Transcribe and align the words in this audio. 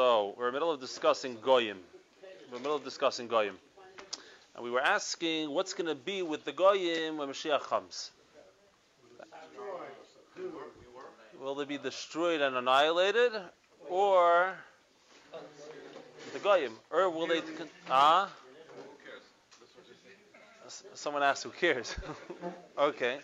So 0.00 0.34
we're 0.38 0.48
in 0.48 0.54
the 0.54 0.56
middle 0.56 0.72
of 0.72 0.80
discussing 0.80 1.36
goyim. 1.44 1.76
We're 2.22 2.56
in 2.56 2.62
the 2.62 2.68
middle 2.70 2.76
of 2.76 2.84
discussing 2.84 3.28
goyim, 3.28 3.58
and 4.54 4.64
we 4.64 4.70
were 4.70 4.80
asking 4.80 5.50
what's 5.50 5.74
going 5.74 5.88
to 5.88 5.94
be 5.94 6.22
with 6.22 6.42
the 6.46 6.52
goyim 6.52 7.18
when 7.18 7.28
Mashiach 7.28 7.60
comes. 7.60 8.10
Will 11.38 11.54
they 11.54 11.66
be 11.66 11.76
destroyed 11.76 12.40
and 12.40 12.56
annihilated, 12.56 13.32
or 13.90 14.54
the 16.32 16.38
goyim, 16.38 16.72
or 16.90 17.10
will 17.10 17.26
they? 17.26 17.42
Ah. 17.90 18.30
Someone 20.94 21.22
asked, 21.22 21.42
"Who 21.42 21.50
cares?" 21.50 21.94
okay. 22.78 23.18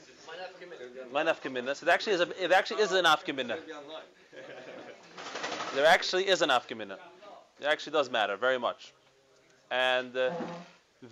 My 1.11 1.25
nafkamina. 1.25 1.75
So 1.75 1.87
it 1.87 1.91
actually 1.91 2.13
is 2.13 2.21
a, 2.21 2.45
it 2.45 2.53
actually 2.53 2.83
is 2.83 2.93
an. 2.93 3.07
There 5.77 5.85
actually 5.85 6.27
is 6.27 6.41
an 6.41 6.49
nafkamina. 6.49 6.97
It 7.61 7.67
actually 7.67 7.93
does 7.93 8.09
matter 8.09 8.35
very 8.39 8.59
much. 8.59 8.95
And 9.71 10.17
uh, 10.17 10.31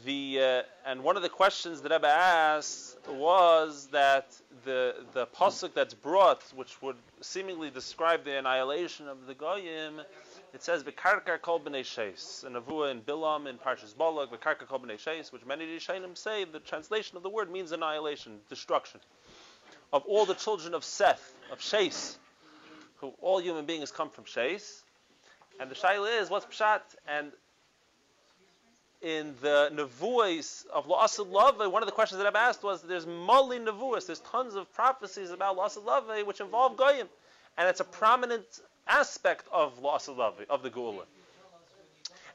the 0.07 0.41
uh, 0.41 0.63
and 0.91 1.03
one 1.03 1.19
of 1.19 1.23
the 1.23 1.29
questions 1.29 1.83
that 1.83 1.93
Rebbe 1.93 2.09
asked 2.09 2.97
was 3.07 3.89
that 3.89 4.35
the 4.65 5.05
the 5.13 5.27
pasuk 5.27 5.75
that's 5.75 5.93
brought, 5.93 6.43
which 6.57 6.81
would 6.81 6.97
seemingly 7.21 7.69
describe 7.69 8.25
the 8.25 8.39
annihilation 8.39 9.07
of 9.07 9.27
the 9.27 9.35
goyim, 9.35 10.01
it 10.55 10.63
says 10.63 10.83
"V'karkar 10.83 11.43
kol 11.43 11.61
b'nei 11.61 11.85
sheis." 11.85 12.43
And 12.45 12.57
Avua 12.57 12.91
in 12.91 13.03
Bilam 13.03 13.47
in 13.47 13.59
Parshas 13.59 13.95
Balak, 13.95 14.31
"V'karkar 14.31 14.67
kol 14.67 14.79
b'nei 14.79 14.97
sheis," 14.99 15.31
which 15.31 15.45
many 15.45 15.67
Rishonim 15.67 16.17
say 16.17 16.45
the 16.45 16.61
translation 16.61 17.19
of 17.19 17.23
the 17.23 17.29
word 17.29 17.51
means 17.51 17.73
annihilation, 17.73 18.41
destruction 18.49 19.01
of 19.93 20.07
all 20.07 20.25
the 20.25 20.35
children 20.35 20.73
of 20.73 20.83
Seth, 20.83 21.35
of 21.53 21.59
Sheis, 21.61 22.17
who 22.97 23.13
all 23.21 23.41
human 23.41 23.67
beings 23.67 23.91
come 23.91 24.11
from 24.11 24.25
Sheis. 24.25 24.83
And 25.61 25.71
the 25.71 25.75
shaila 25.75 26.21
is 26.21 26.31
what's 26.31 26.47
pshat 26.47 26.81
and 27.07 27.33
in 29.05 29.35
the 29.43 29.71
nevuos 29.73 30.67
of 30.73 30.87
La'asad 30.87 31.31
Lave, 31.31 31.71
one 31.71 31.83
of 31.83 31.87
the 31.87 31.93
questions 31.93 32.19
that 32.19 32.27
I've 32.27 32.35
asked 32.35 32.63
was 32.63 32.81
there's 32.83 33.07
mali 33.07 33.59
nevuos, 33.59 34.07
there's 34.07 34.21
tons 34.21 34.55
of 34.55 34.73
prophecies 34.73 35.31
about 35.31 35.59
La'asad 35.59 35.85
Lave 35.85 36.27
which 36.27 36.41
involve 36.41 36.77
Goyim. 36.77 37.07
And 37.59 37.69
it's 37.69 37.81
a 37.81 37.85
prominent 37.85 38.47
aspect 38.89 39.47
of 39.53 39.81
La'asad 39.83 40.17
Lave, 40.17 40.49
of 40.49 40.63
the 40.63 40.71
Geula. 40.71 41.05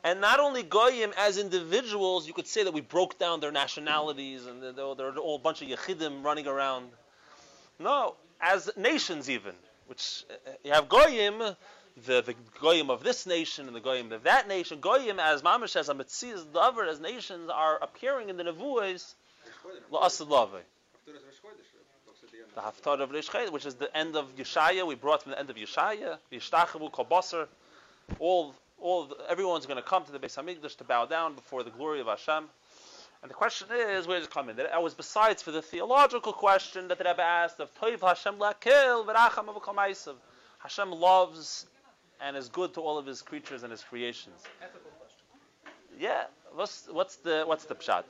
And 0.04 0.22
not 0.22 0.40
only 0.40 0.62
Goyim 0.62 1.12
as 1.18 1.40
individuals, 1.40 2.28
you 2.28 2.34
could 2.34 2.48
say 2.48 2.64
that 2.64 2.74
we 2.74 2.82
broke 2.82 3.18
down 3.18 3.40
their 3.40 3.52
nationalities 3.52 4.46
and 4.46 4.62
there 4.62 4.86
are 4.86 5.36
a 5.36 5.38
bunch 5.40 5.64
of 5.64 5.68
Yechidim 5.68 6.24
running 6.24 6.48
around. 6.48 6.90
No, 7.80 8.16
as 8.40 8.70
nations 8.78 9.30
even, 9.30 9.54
which 9.90 10.23
uh, 10.30 10.52
you 10.64 10.72
have 10.72 10.88
Goyim, 10.88 11.40
the, 12.06 12.22
the 12.22 12.36
Goyim 12.62 12.90
of 12.90 13.04
this 13.04 13.26
nation 13.26 13.68
and 13.68 13.76
the 13.76 13.80
Goyim 13.80 14.12
of 14.12 14.23
that 14.23 14.48
nation. 14.48 14.80
Goyim 14.80 15.20
as 15.20 15.42
Mamash 15.42 15.76
as 15.76 15.90
Amitzias 15.90 16.46
Davar 16.46 16.88
as 16.88 17.00
nations 17.00 17.50
are 17.50 17.78
appearing 17.81 18.30
in 18.30 18.38
the 18.38 18.44
Nevuahs. 18.44 19.16
The 22.56 22.62
Haftarah 22.62 23.02
of 23.02 23.09
Rishched, 23.12 23.52
which 23.52 23.66
is 23.66 23.76
the 23.76 23.96
end 23.98 24.16
of 24.16 24.36
Yeshaya, 24.36 24.86
we 24.86 24.96
brought 24.96 25.23
from 25.23 25.31
the 25.31 25.40
end 25.40 25.50
of 25.50 25.56
Yeshaya, 25.56 26.18
Yishtachavu 26.31 26.92
Kol 26.92 27.08
all, 28.20 28.56
all, 28.80 29.12
everyone's 29.28 29.66
going 29.66 29.78
to 29.78 29.84
come 29.84 30.03
to 30.06 30.12
the 30.12 30.20
Beis 30.20 30.36
Hamikdash 30.36 30.78
to 30.78 30.84
bow 30.84 31.06
down 31.06 31.36
before 31.36 31.64
the 31.64 31.70
glory 31.70 32.00
of 32.00 32.08
Hashem. 32.08 32.46
And 33.22 33.30
the 33.30 33.36
question 33.36 33.67
is, 33.72 34.08
where 34.08 34.17
does 34.17 34.28
it 34.28 34.34
come 34.34 34.50
in? 34.50 34.56
That 34.56 34.81
was 34.81 34.94
besides 34.94 35.42
for 35.42 35.52
the 35.52 35.62
theological 35.62 36.31
question 36.31 36.88
that 36.88 36.98
the 36.98 37.03
Rebbe 37.03 37.22
asked 37.22 37.59
of 37.59 37.73
Toiv 37.75 38.00
Hashem 38.00 38.36
Lakil 38.36 39.06
V'Racham 39.06 39.53
Avukal 39.53 40.16
Hashem 40.59 40.92
loves 40.92 41.66
and 42.22 42.38
is 42.38 42.50
good 42.50 42.74
to 42.75 42.81
all 42.81 42.97
of 42.97 43.06
his 43.06 43.22
creatures 43.22 43.63
and 43.63 43.72
his 43.72 43.84
creations. 43.84 44.41
Ethical 44.62 44.91
question. 44.91 45.25
Yeah, 46.00 46.24
what's, 46.53 46.88
what's 46.91 47.18
the 47.18 47.44
what's 47.46 47.66
the 47.66 47.75
pshat? 47.75 48.03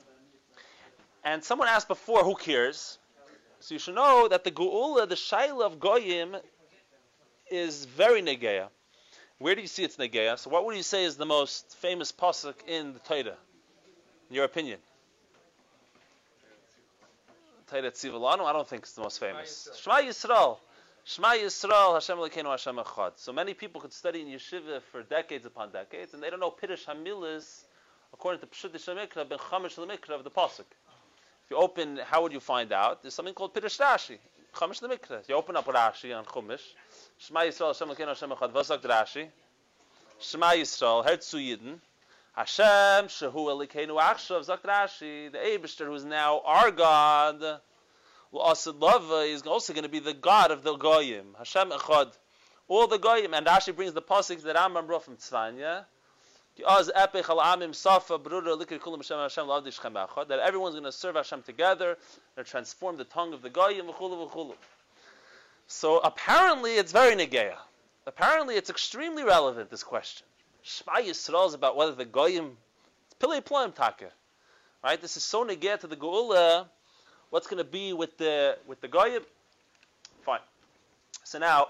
And 1.24 1.42
someone 1.42 1.68
asked 1.68 1.88
before, 1.88 2.24
who 2.24 2.34
cares? 2.34 2.98
So 3.60 3.74
you 3.74 3.78
should 3.78 3.94
know 3.94 4.28
that 4.28 4.44
the 4.44 4.50
Geula, 4.50 5.08
the 5.08 5.16
Shaila 5.16 5.66
of 5.66 5.78
Goyim, 5.78 6.36
is 7.50 7.84
very 7.84 8.22
negeya. 8.22 8.68
Where 9.38 9.54
do 9.54 9.60
you 9.60 9.66
see 9.66 9.84
its 9.84 9.96
negeya? 9.96 10.38
So 10.38 10.50
what 10.50 10.64
would 10.64 10.76
you 10.76 10.82
say 10.82 11.04
is 11.04 11.16
the 11.16 11.26
most 11.26 11.76
famous 11.76 12.12
pasuk 12.12 12.54
in 12.66 12.94
the 12.94 13.00
Torah, 13.00 13.36
in 14.28 14.36
your 14.36 14.44
opinion? 14.44 14.78
Torah 17.70 18.26
I 18.26 18.52
don't 18.52 18.68
think 18.68 18.82
it's 18.82 18.92
the 18.94 19.02
most 19.02 19.20
famous. 19.20 19.68
Shema 19.80 19.96
Yisrael. 19.96 20.58
Shema 21.04 21.28
Yisrael, 21.28 21.94
Hashem 21.94 22.18
Elokeinu, 22.18 22.50
Hashem 22.50 22.76
Echad. 22.76 23.12
So 23.16 23.32
many 23.32 23.54
people 23.54 23.80
could 23.80 23.92
study 23.92 24.20
in 24.22 24.28
yeshiva 24.28 24.82
for 24.92 25.02
decades 25.02 25.46
upon 25.46 25.70
decades, 25.70 26.12
and 26.12 26.22
they 26.22 26.30
don't 26.30 26.40
know 26.40 26.50
Piddush 26.50 26.84
Hamilas 26.84 27.64
according 28.12 28.40
to 28.40 28.46
Pshut 28.46 28.72
Mikra, 28.72 29.28
Ben 29.28 29.38
Chamish 29.38 29.76
Mikra 29.76 30.10
of 30.10 30.24
the 30.24 30.30
pasuk. 30.30 30.66
If 31.44 31.50
you 31.50 31.56
open, 31.56 31.98
how 32.04 32.22
would 32.22 32.32
you 32.32 32.40
find 32.40 32.72
out? 32.72 33.02
There's 33.02 33.14
something 33.14 33.34
called 33.34 33.54
Piddush 33.54 33.78
Rashi, 33.78 34.18
Chamish 34.54 34.82
Mikra. 34.82 35.26
You 35.28 35.36
open 35.36 35.56
up 35.56 35.66
Rashi 35.66 36.16
on 36.16 36.24
Chumash. 36.24 36.60
Shema 37.18 37.40
Yisrael, 37.40 37.68
Hashem 37.68 37.88
Elokeinu, 37.88 38.08
Hashem 38.08 38.30
Echad. 38.30 38.64
Sagt 38.64 38.84
Rashi? 38.84 39.28
Shema 40.20 40.52
Yisrael, 40.52 41.04
Herz 41.04 41.28
zu 41.28 41.38
Yidden. 41.38 41.78
Hashem, 42.32 43.08
Shehu 43.08 43.32
Elokeinu 43.34 44.00
Achshav, 44.00 44.44
sagt 44.44 44.64
Rashi, 44.64 45.30
the 45.32 45.38
Eibishter 45.38 45.86
who 45.86 45.94
is 45.94 46.04
now 46.04 46.40
our 46.44 46.70
God. 46.70 47.60
Asid 48.32 48.76
Lava 48.76 49.22
is 49.22 49.42
also 49.42 49.72
going 49.72 49.82
to 49.82 49.88
be 49.88 49.98
the 49.98 50.14
God 50.14 50.50
of 50.52 50.62
the 50.62 50.76
Goyim. 50.76 51.34
Hashem 51.36 51.70
Echad. 51.70 52.12
All 52.68 52.86
the 52.86 52.98
Goyim. 52.98 53.34
And 53.34 53.46
Rashi 53.46 53.74
brings 53.74 53.92
the 53.92 54.02
Pasuk 54.02 54.42
that 54.42 54.54
Rambam 54.54 54.86
brought 54.86 55.04
from 55.04 55.16
Tzvanya. 55.16 55.84
That 56.56 56.80
everyone's 60.44 60.74
going 60.74 60.84
to 60.84 60.92
serve 60.92 61.14
Hashem 61.16 61.42
together, 61.42 61.96
and 62.36 62.46
transform 62.46 62.96
the 62.96 63.04
tongue 63.04 63.32
of 63.32 63.40
the 63.42 63.50
Goyim. 63.50 63.90
So 65.66 65.98
apparently 65.98 66.74
it's 66.74 66.92
very 66.92 67.14
negeya. 67.14 67.56
Apparently 68.06 68.56
it's 68.56 68.68
extremely 68.68 69.22
relevant, 69.24 69.70
this 69.70 69.82
question. 69.82 70.26
Shema 70.62 71.00
Yisrael 71.00 71.48
is 71.48 71.54
about 71.54 71.76
whether 71.76 71.94
the 71.94 72.04
Goyim, 72.04 72.56
it's 73.06 73.14
Pili 73.18 73.42
Ploim 73.42 73.74
Taka. 73.74 74.10
Right? 74.82 75.00
This 75.00 75.16
is 75.16 75.22
so 75.22 75.44
negeya 75.44 75.78
to 75.80 75.86
the 75.86 75.96
Geula 75.96 76.66
what's 77.30 77.46
going 77.46 77.58
to 77.58 77.70
be 77.70 77.92
with 77.92 78.18
the 78.18 78.58
with 78.66 78.80
the 78.80 78.88
goyim? 78.88 79.22
Fine. 80.22 80.40
So 81.24 81.38
now, 81.38 81.68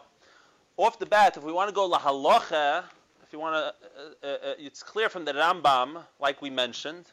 off 0.77 0.99
the 0.99 1.07
bat, 1.07 1.37
if 1.37 1.45
we 1.45 1.53
want 1.53 1.69
to 1.69 1.75
go 1.75 1.89
lahalocha, 1.89 2.85
if 3.23 3.33
you 3.33 3.39
want 3.39 3.55
to, 3.55 3.59
uh, 3.61 4.27
uh, 4.27 4.27
uh, 4.27 4.55
it's 4.59 4.83
clear 4.83 5.09
from 5.09 5.25
the 5.25 5.33
Rambam, 5.33 6.03
like 6.19 6.43
we 6.43 6.51
mentioned, 6.51 7.05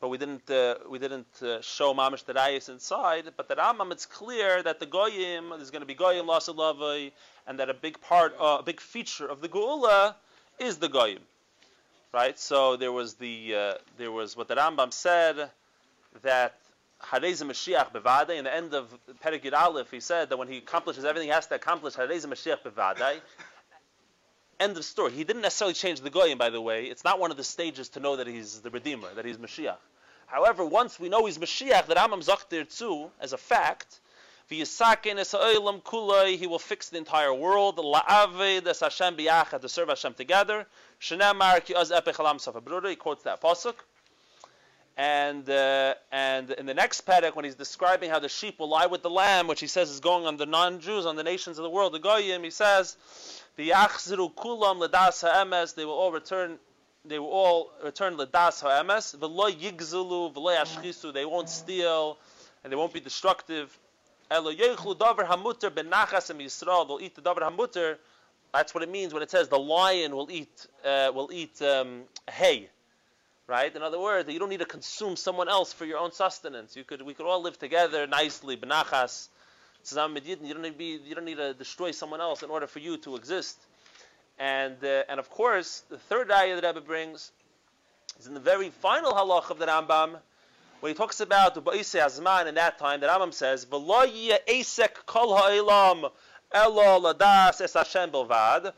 but 0.00 0.08
we 0.08 0.18
didn't 0.18 0.48
uh, 0.50 0.76
we 0.88 0.98
didn't 0.98 1.42
uh, 1.42 1.60
show 1.60 1.92
mamish 1.92 2.24
derayis 2.24 2.68
inside. 2.68 3.24
But 3.36 3.48
the 3.48 3.56
Rambam, 3.56 3.92
it's 3.92 4.06
clear 4.06 4.62
that 4.62 4.80
the 4.80 4.86
goyim 4.86 5.52
is 5.60 5.70
going 5.70 5.82
to 5.82 5.86
be 5.86 5.94
goyim 5.94 6.26
lasalavai, 6.26 7.12
and 7.46 7.58
that 7.58 7.68
a 7.68 7.74
big 7.74 8.00
part, 8.00 8.34
uh, 8.40 8.58
a 8.60 8.62
big 8.62 8.80
feature 8.80 9.26
of 9.26 9.40
the 9.40 9.48
geula 9.48 10.14
is 10.58 10.78
the 10.78 10.88
goyim. 10.88 11.20
Right. 12.12 12.38
So 12.38 12.76
there 12.76 12.92
was 12.92 13.14
the 13.14 13.54
uh, 13.54 13.74
there 13.96 14.12
was 14.12 14.36
what 14.36 14.48
the 14.48 14.54
Rambam 14.54 14.92
said 14.92 15.50
that 16.22 16.54
Hareza 17.02 17.44
Mashiach 17.44 17.92
Bevadai. 17.92 18.36
In 18.38 18.44
the 18.44 18.54
end 18.54 18.74
of 18.74 18.94
Perigid 19.24 19.54
Aleph, 19.54 19.90
he 19.90 20.00
said 20.00 20.28
that 20.28 20.36
when 20.36 20.48
he 20.48 20.58
accomplishes 20.58 21.04
everything 21.04 21.28
he 21.28 21.32
has 21.32 21.46
to 21.46 21.54
accomplish, 21.54 21.94
Hareza 21.94 22.26
Mashiach 22.26 22.62
Bevadai. 22.62 23.20
End 24.60 24.76
of 24.76 24.84
story. 24.84 25.12
He 25.12 25.24
didn't 25.24 25.42
necessarily 25.42 25.74
change 25.74 26.02
the 26.02 26.10
Goyim, 26.10 26.38
by 26.38 26.50
the 26.50 26.60
way. 26.60 26.84
It's 26.84 27.02
not 27.02 27.18
one 27.18 27.30
of 27.30 27.36
the 27.36 27.42
stages 27.42 27.88
to 27.90 28.00
know 28.00 28.16
that 28.16 28.26
he's 28.26 28.60
the 28.60 28.70
Redeemer, 28.70 29.08
that 29.14 29.24
he's 29.24 29.38
Mashiach. 29.38 29.78
However, 30.26 30.64
once 30.64 31.00
we 31.00 31.08
know 31.08 31.26
he's 31.26 31.38
Mashiach, 31.38 31.86
that 31.86 31.96
Amam 31.96 32.24
Zaktir 32.24 32.64
too, 32.78 33.10
as 33.20 33.32
a 33.32 33.38
fact, 33.38 34.00
he 34.52 36.46
will 36.46 36.58
fix 36.58 36.88
the 36.88 36.98
entire 36.98 37.34
world. 37.34 37.76
La'aved 37.76 38.66
as 38.66 38.80
Hashem 38.80 39.16
biyachad 39.16 39.60
to 39.60 39.68
serve 39.68 39.88
Hashem 39.88 40.14
together. 40.14 40.66
He 41.00 41.14
quotes 42.96 43.22
that 43.22 43.40
pasuk. 43.40 43.74
And 44.94 45.48
uh, 45.48 45.94
and 46.12 46.50
in 46.50 46.66
the 46.66 46.74
next 46.74 47.00
paddock, 47.02 47.34
when 47.34 47.46
he's 47.46 47.54
describing 47.54 48.10
how 48.10 48.18
the 48.18 48.28
sheep 48.28 48.58
will 48.58 48.68
lie 48.68 48.84
with 48.86 49.02
the 49.02 49.08
lamb, 49.08 49.46
which 49.46 49.60
he 49.60 49.66
says 49.66 49.88
is 49.90 50.00
going 50.00 50.26
on 50.26 50.36
the 50.36 50.44
non-Jews, 50.44 51.06
on 51.06 51.16
the 51.16 51.22
nations 51.22 51.58
of 51.58 51.62
the 51.62 51.70
world, 51.70 51.94
the 51.94 51.98
goyim, 51.98 52.44
he 52.44 52.50
says. 52.50 52.98
They 53.56 53.64
will 53.64 53.72
all 55.92 56.12
return. 56.12 56.58
They 57.04 57.18
will 57.18 57.30
all 57.30 57.72
return 57.82 58.16
ledas 58.16 58.60
ha'emes. 58.60 59.12
They 61.12 61.24
won't 61.24 61.48
steal, 61.48 62.18
and 62.62 62.72
they 62.72 62.76
won't 62.76 62.92
be 62.92 63.00
destructive. 63.00 63.78
Benachas 64.30 66.30
Yisrael. 66.30 66.88
They'll 66.88 67.00
eat 67.00 67.14
the 67.14 67.22
davar 67.22 67.40
hamuter. 67.40 67.96
That's 68.52 68.74
what 68.74 68.82
it 68.82 68.90
means 68.90 69.14
when 69.14 69.22
it 69.22 69.30
says 69.30 69.48
the 69.48 69.58
lion 69.58 70.14
will 70.14 70.30
eat 70.30 70.66
uh, 70.84 71.10
will 71.14 71.30
eat 71.32 71.62
um, 71.62 72.02
hay 72.30 72.68
right? 73.48 73.74
In 73.74 73.82
other 73.82 74.00
words, 74.00 74.30
you 74.30 74.38
don't 74.38 74.48
need 74.48 74.60
to 74.60 74.64
consume 74.64 75.16
someone 75.16 75.48
else 75.48 75.72
for 75.72 75.84
your 75.84 75.98
own 75.98 76.12
sustenance. 76.12 76.76
You 76.76 76.84
could, 76.84 77.02
we 77.02 77.12
could 77.12 77.26
all 77.26 77.42
live 77.42 77.58
together 77.58 78.06
nicely, 78.06 78.56
benachas, 78.56 79.28
you 79.90 79.96
don't 79.96 80.14
need 80.14 80.46
to 80.46 80.72
be, 80.72 81.00
you 81.04 81.14
don't 81.14 81.24
need 81.24 81.38
to 81.38 81.54
destroy 81.54 81.90
someone 81.90 82.20
else 82.20 82.42
in 82.42 82.50
order 82.50 82.66
for 82.66 82.78
you 82.78 82.96
to 82.98 83.16
exist. 83.16 83.58
And, 84.38 84.76
uh, 84.82 85.02
and 85.08 85.18
of 85.18 85.28
course, 85.28 85.82
the 85.90 85.98
third 85.98 86.30
ayah 86.30 86.60
that 86.60 86.66
Rebbe 86.66 86.86
brings 86.86 87.32
is 88.18 88.26
in 88.26 88.34
the 88.34 88.40
very 88.40 88.70
final 88.70 89.12
halach 89.12 89.50
of 89.50 89.58
the 89.58 89.66
Rambam, 89.66 90.18
where 90.82 90.90
he 90.90 90.94
talks 90.94 91.20
about 91.20 91.54
the 91.54 91.62
Ba'ise 91.62 91.94
Azman 91.94 92.48
in 92.48 92.56
that 92.56 92.76
time, 92.76 92.98
the 92.98 93.06
Rambam 93.06 93.32
says, 93.32 93.64
esek 93.64 95.06
kol 95.06 95.36
ha'elam 95.36 96.10
elo 96.52 97.00
ladas 97.00 97.60
es 97.60 97.74
Hashem 97.74 98.10
belvad. 98.10 98.72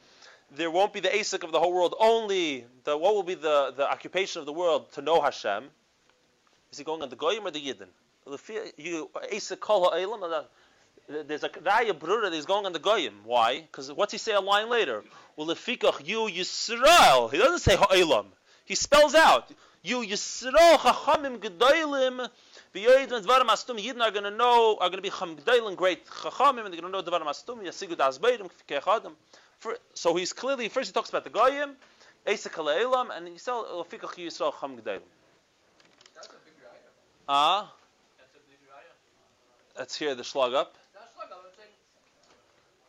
There 0.55 0.71
won't 0.71 0.93
be 0.93 1.01
the 1.01 1.09
asik 1.09 1.45
of 1.45 1.51
the 1.51 1.59
whole 1.59 1.73
world, 1.73 1.95
only 1.99 2.67
the, 2.85 2.95
what 2.95 3.15
will 3.15 3.23
be 3.23 3.37
the, 3.37 3.73
the 3.75 3.91
occupation 3.91 4.41
of 4.41 4.45
the 4.45 4.53
world 4.53 4.93
to 4.93 5.01
know 5.01 5.23
Hashem. 5.23 5.65
Is 6.71 6.77
he 6.77 6.85
going 6.85 7.01
on 7.01 7.09
the 7.09 7.17
Goyim 7.17 7.47
or 7.47 7.51
the 7.51 7.59
Yidden? 7.59 7.89
Asik 8.29 9.61
kol 9.61 9.91
ha'elam, 9.91 10.23
uh, 10.31 10.43
there's 11.27 11.43
a 11.43 11.49
raya 11.49 11.99
brura 11.99 12.25
that 12.25 12.35
he's 12.35 12.45
going 12.45 12.67
on 12.67 12.75
the 12.75 12.79
goyim. 12.79 13.15
Why? 13.25 13.63
Because 13.63 13.91
what's 13.91 14.13
he 14.13 14.19
say 14.19 14.33
a 14.33 14.41
line 14.41 14.69
later? 14.69 15.05
Well, 15.37 15.49
you 15.49 15.55
Yisrael. 15.55 17.31
He 17.31 17.39
doesn't 17.39 17.61
say 17.61 17.77
ha'elam. 17.77 18.27
He 18.67 18.75
spells 18.75 19.15
out 19.15 19.51
you 19.85 19.99
Yisrael 20.01 20.79
chachamim 20.79 21.39
gedolim. 21.39 22.29
V'yoyid 22.75 23.13
and 23.13 23.25
dvarim 23.25 23.47
astum 23.47 23.79
Yidden 23.79 24.01
are 24.01 24.11
going 24.11 24.25
to 24.25 24.31
know 24.31 24.77
are 24.81 24.89
going 24.89 24.99
to 24.99 25.03
be 25.03 25.11
cham 25.11 25.37
gedolim 25.37 25.77
great 25.77 26.07
chachamim 26.07 26.65
and 26.65 26.75
they're 26.75 26.81
going 26.81 26.93
to 26.93 27.03
know 27.03 27.03
dvarim 27.03 27.27
astum 27.27 27.63
yasigu 27.63 27.95
dasbeirim 27.95 28.51
kechadim. 28.69 29.13
So 29.95 30.17
he's 30.17 30.33
clearly 30.33 30.69
first 30.69 30.89
he 30.89 30.93
talks 30.93 31.11
about 31.11 31.25
the 31.25 31.31
goyim, 31.31 31.77
Eisek 32.27 32.55
ha'elam, 32.55 33.17
and 33.17 33.29
he 33.29 33.39
says 33.39 33.55
lefikach 33.55 34.19
you 34.19 34.29
Yisrael 34.29 34.59
cham 34.59 34.77
gedolim. 34.77 35.03
Ah. 37.29 37.73
Let's 39.77 39.97
hear 39.97 40.15
the 40.15 40.23
shlag 40.23 40.55
up. 40.55 40.77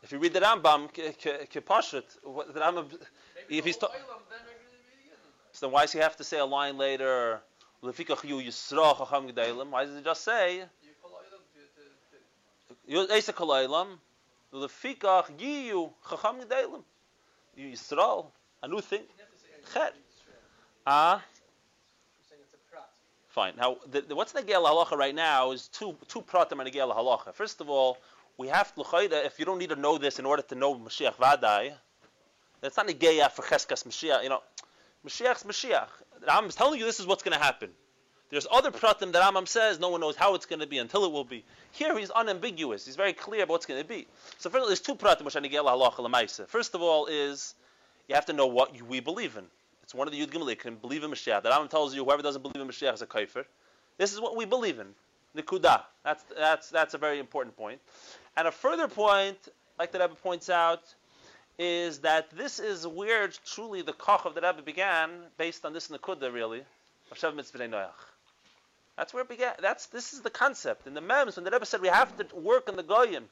If 0.04 0.12
you 0.12 0.20
read 0.20 0.34
the 0.34 0.40
Rambam, 0.40 0.94
Kepashit, 0.94 2.04
the 2.54 2.60
Rambam, 2.60 2.86
if 3.50 3.66
he's 3.66 3.78
ta- 3.78 3.90
so 5.56 5.66
then 5.66 5.72
why 5.72 5.84
does 5.84 5.94
he 5.94 6.00
have 6.00 6.18
to 6.18 6.24
say 6.26 6.38
a 6.38 6.46
line 6.46 6.78
later? 6.78 7.40
Why 7.80 7.92
does 7.92 7.98
he 7.98 8.04
just 10.04 10.24
say? 10.24 10.66
You 17.56 17.68
Yisrael, 17.70 18.26
a 18.64 18.68
new 18.68 18.82
thing. 18.82 19.04
Ah. 20.86 21.24
Fine. 23.30 23.54
Now, 23.58 23.78
the, 23.90 24.02
the, 24.02 24.14
what's 24.14 24.34
Negel 24.34 24.66
Halacha 24.66 24.98
right 24.98 25.16
now 25.16 25.52
is 25.52 25.70
two 25.70 25.96
two 26.10 26.22
pratim 26.22 26.60
and 26.60 26.70
Negel 26.70 26.94
Halacha. 26.94 27.34
First 27.34 27.62
of 27.62 27.70
all, 27.70 27.98
we 28.38 28.50
have 28.50 28.76
to 28.76 28.84
if 29.26 29.40
you 29.40 29.46
don't 29.46 29.60
need 29.60 29.70
to 29.70 29.78
know 29.78 29.98
this 29.98 30.20
in 30.20 30.26
order 30.26 30.42
to 30.42 30.56
know 30.56 30.76
Mashiach 30.76 31.16
Vadai, 31.16 31.74
that's 32.60 32.76
not 32.76 32.88
Negeya 32.88 33.32
for 33.32 33.42
Cheskas 33.44 33.86
Mashiach. 33.86 34.24
You 34.24 34.30
know, 34.30 34.42
Mashiach's 35.06 35.44
Mashiach. 35.44 35.88
I'm 36.28 36.50
telling 36.50 36.80
you 36.80 36.86
this 36.86 37.00
is 37.00 37.06
what's 37.06 37.24
going 37.24 37.38
to 37.38 37.44
happen. 37.44 37.70
There's 38.32 38.48
other 38.52 38.72
pratim 38.72 39.12
that 39.12 39.22
Rambam 39.22 39.48
says 39.48 39.80
no 39.80 39.90
one 39.90 40.02
knows 40.02 40.16
how 40.16 40.34
it's 40.34 40.48
going 40.48 40.62
to 40.62 40.68
be 40.68 40.80
until 40.80 41.06
it 41.06 41.12
will 41.12 41.24
be. 41.24 41.46
Here 41.72 41.98
he's 41.98 42.10
unambiguous. 42.10 42.86
He's 42.86 42.96
very 42.96 43.14
clear 43.14 43.44
about 43.44 43.54
what's 43.54 43.66
going 43.68 43.82
to 43.82 43.88
be. 43.88 44.08
So 44.40 44.50
first, 44.50 44.66
there's 44.68 44.82
two 44.82 44.96
pratim 44.96 45.24
which 45.24 45.36
are 45.36 45.42
Negel 45.42 45.66
Halacha. 45.66 46.48
First 46.48 46.74
of 46.74 46.82
all 46.82 47.06
is 47.06 47.54
you 48.08 48.16
have 48.16 48.26
to 48.26 48.34
know 48.34 48.48
what 48.48 48.82
we 48.82 49.00
believe 49.00 49.38
in. 49.38 49.46
It's 49.84 49.94
one 49.94 50.08
of 50.08 50.14
the 50.14 50.20
Yud 50.20 50.32
Gimel 50.32 50.58
can 50.58 50.76
believe 50.76 51.04
in 51.04 51.12
Mashiach. 51.12 51.44
The 51.44 51.50
Rambam 51.52 51.70
tells 51.70 51.94
you 51.94 52.04
whoever 52.04 52.24
doesn't 52.24 52.42
believe 52.42 52.60
in 52.60 52.68
Mashiach 52.68 52.96
is 52.96 53.02
a 53.04 53.06
kafir. 53.06 53.46
This 53.98 54.12
is 54.12 54.20
what 54.20 54.36
we 54.36 54.46
believe 54.46 54.80
in. 54.80 54.88
Nikuda. 55.38 55.84
That's 56.04 56.24
that's 56.36 56.70
that's 56.70 56.94
a 56.96 56.98
very 56.98 57.20
important 57.20 57.56
point. 57.56 57.80
And 58.36 58.48
a 58.48 58.52
further 58.52 58.88
point, 58.88 59.38
like 59.78 59.92
the 59.92 60.00
Rebbe 60.00 60.16
points 60.16 60.50
out, 60.50 60.82
is 61.58 62.00
that 62.00 62.30
this 62.32 62.60
is 62.60 62.86
where 62.86 63.30
truly 63.46 63.82
the 63.82 63.94
koch 63.94 64.26
of 64.26 64.36
the 64.36 64.42
Rebbe 64.42 64.62
began, 64.62 65.10
based 65.38 65.66
on 65.66 65.74
this 65.74 65.88
Nikuda 65.88 66.34
really, 66.34 66.64
of 67.12 67.18
Shev 67.18 67.36
Mitzvah 67.36 67.60
Noach. 67.60 67.92
That's 68.98 69.14
where 69.14 69.24
it 69.24 69.30
began. 69.30 69.54
That's 69.62 69.88
this 69.88 70.14
is 70.14 70.22
the 70.22 70.30
concept. 70.30 70.88
In 70.88 70.94
the 70.94 71.02
Mems, 71.02 71.36
when 71.36 71.46
the 71.46 71.52
Rebbe 71.52 71.66
said 71.66 71.82
we 71.82 71.88
have 71.88 72.16
to 72.18 72.36
work 72.36 72.70
on 72.70 72.76
the 72.76 72.84
Goyim, 72.84 73.26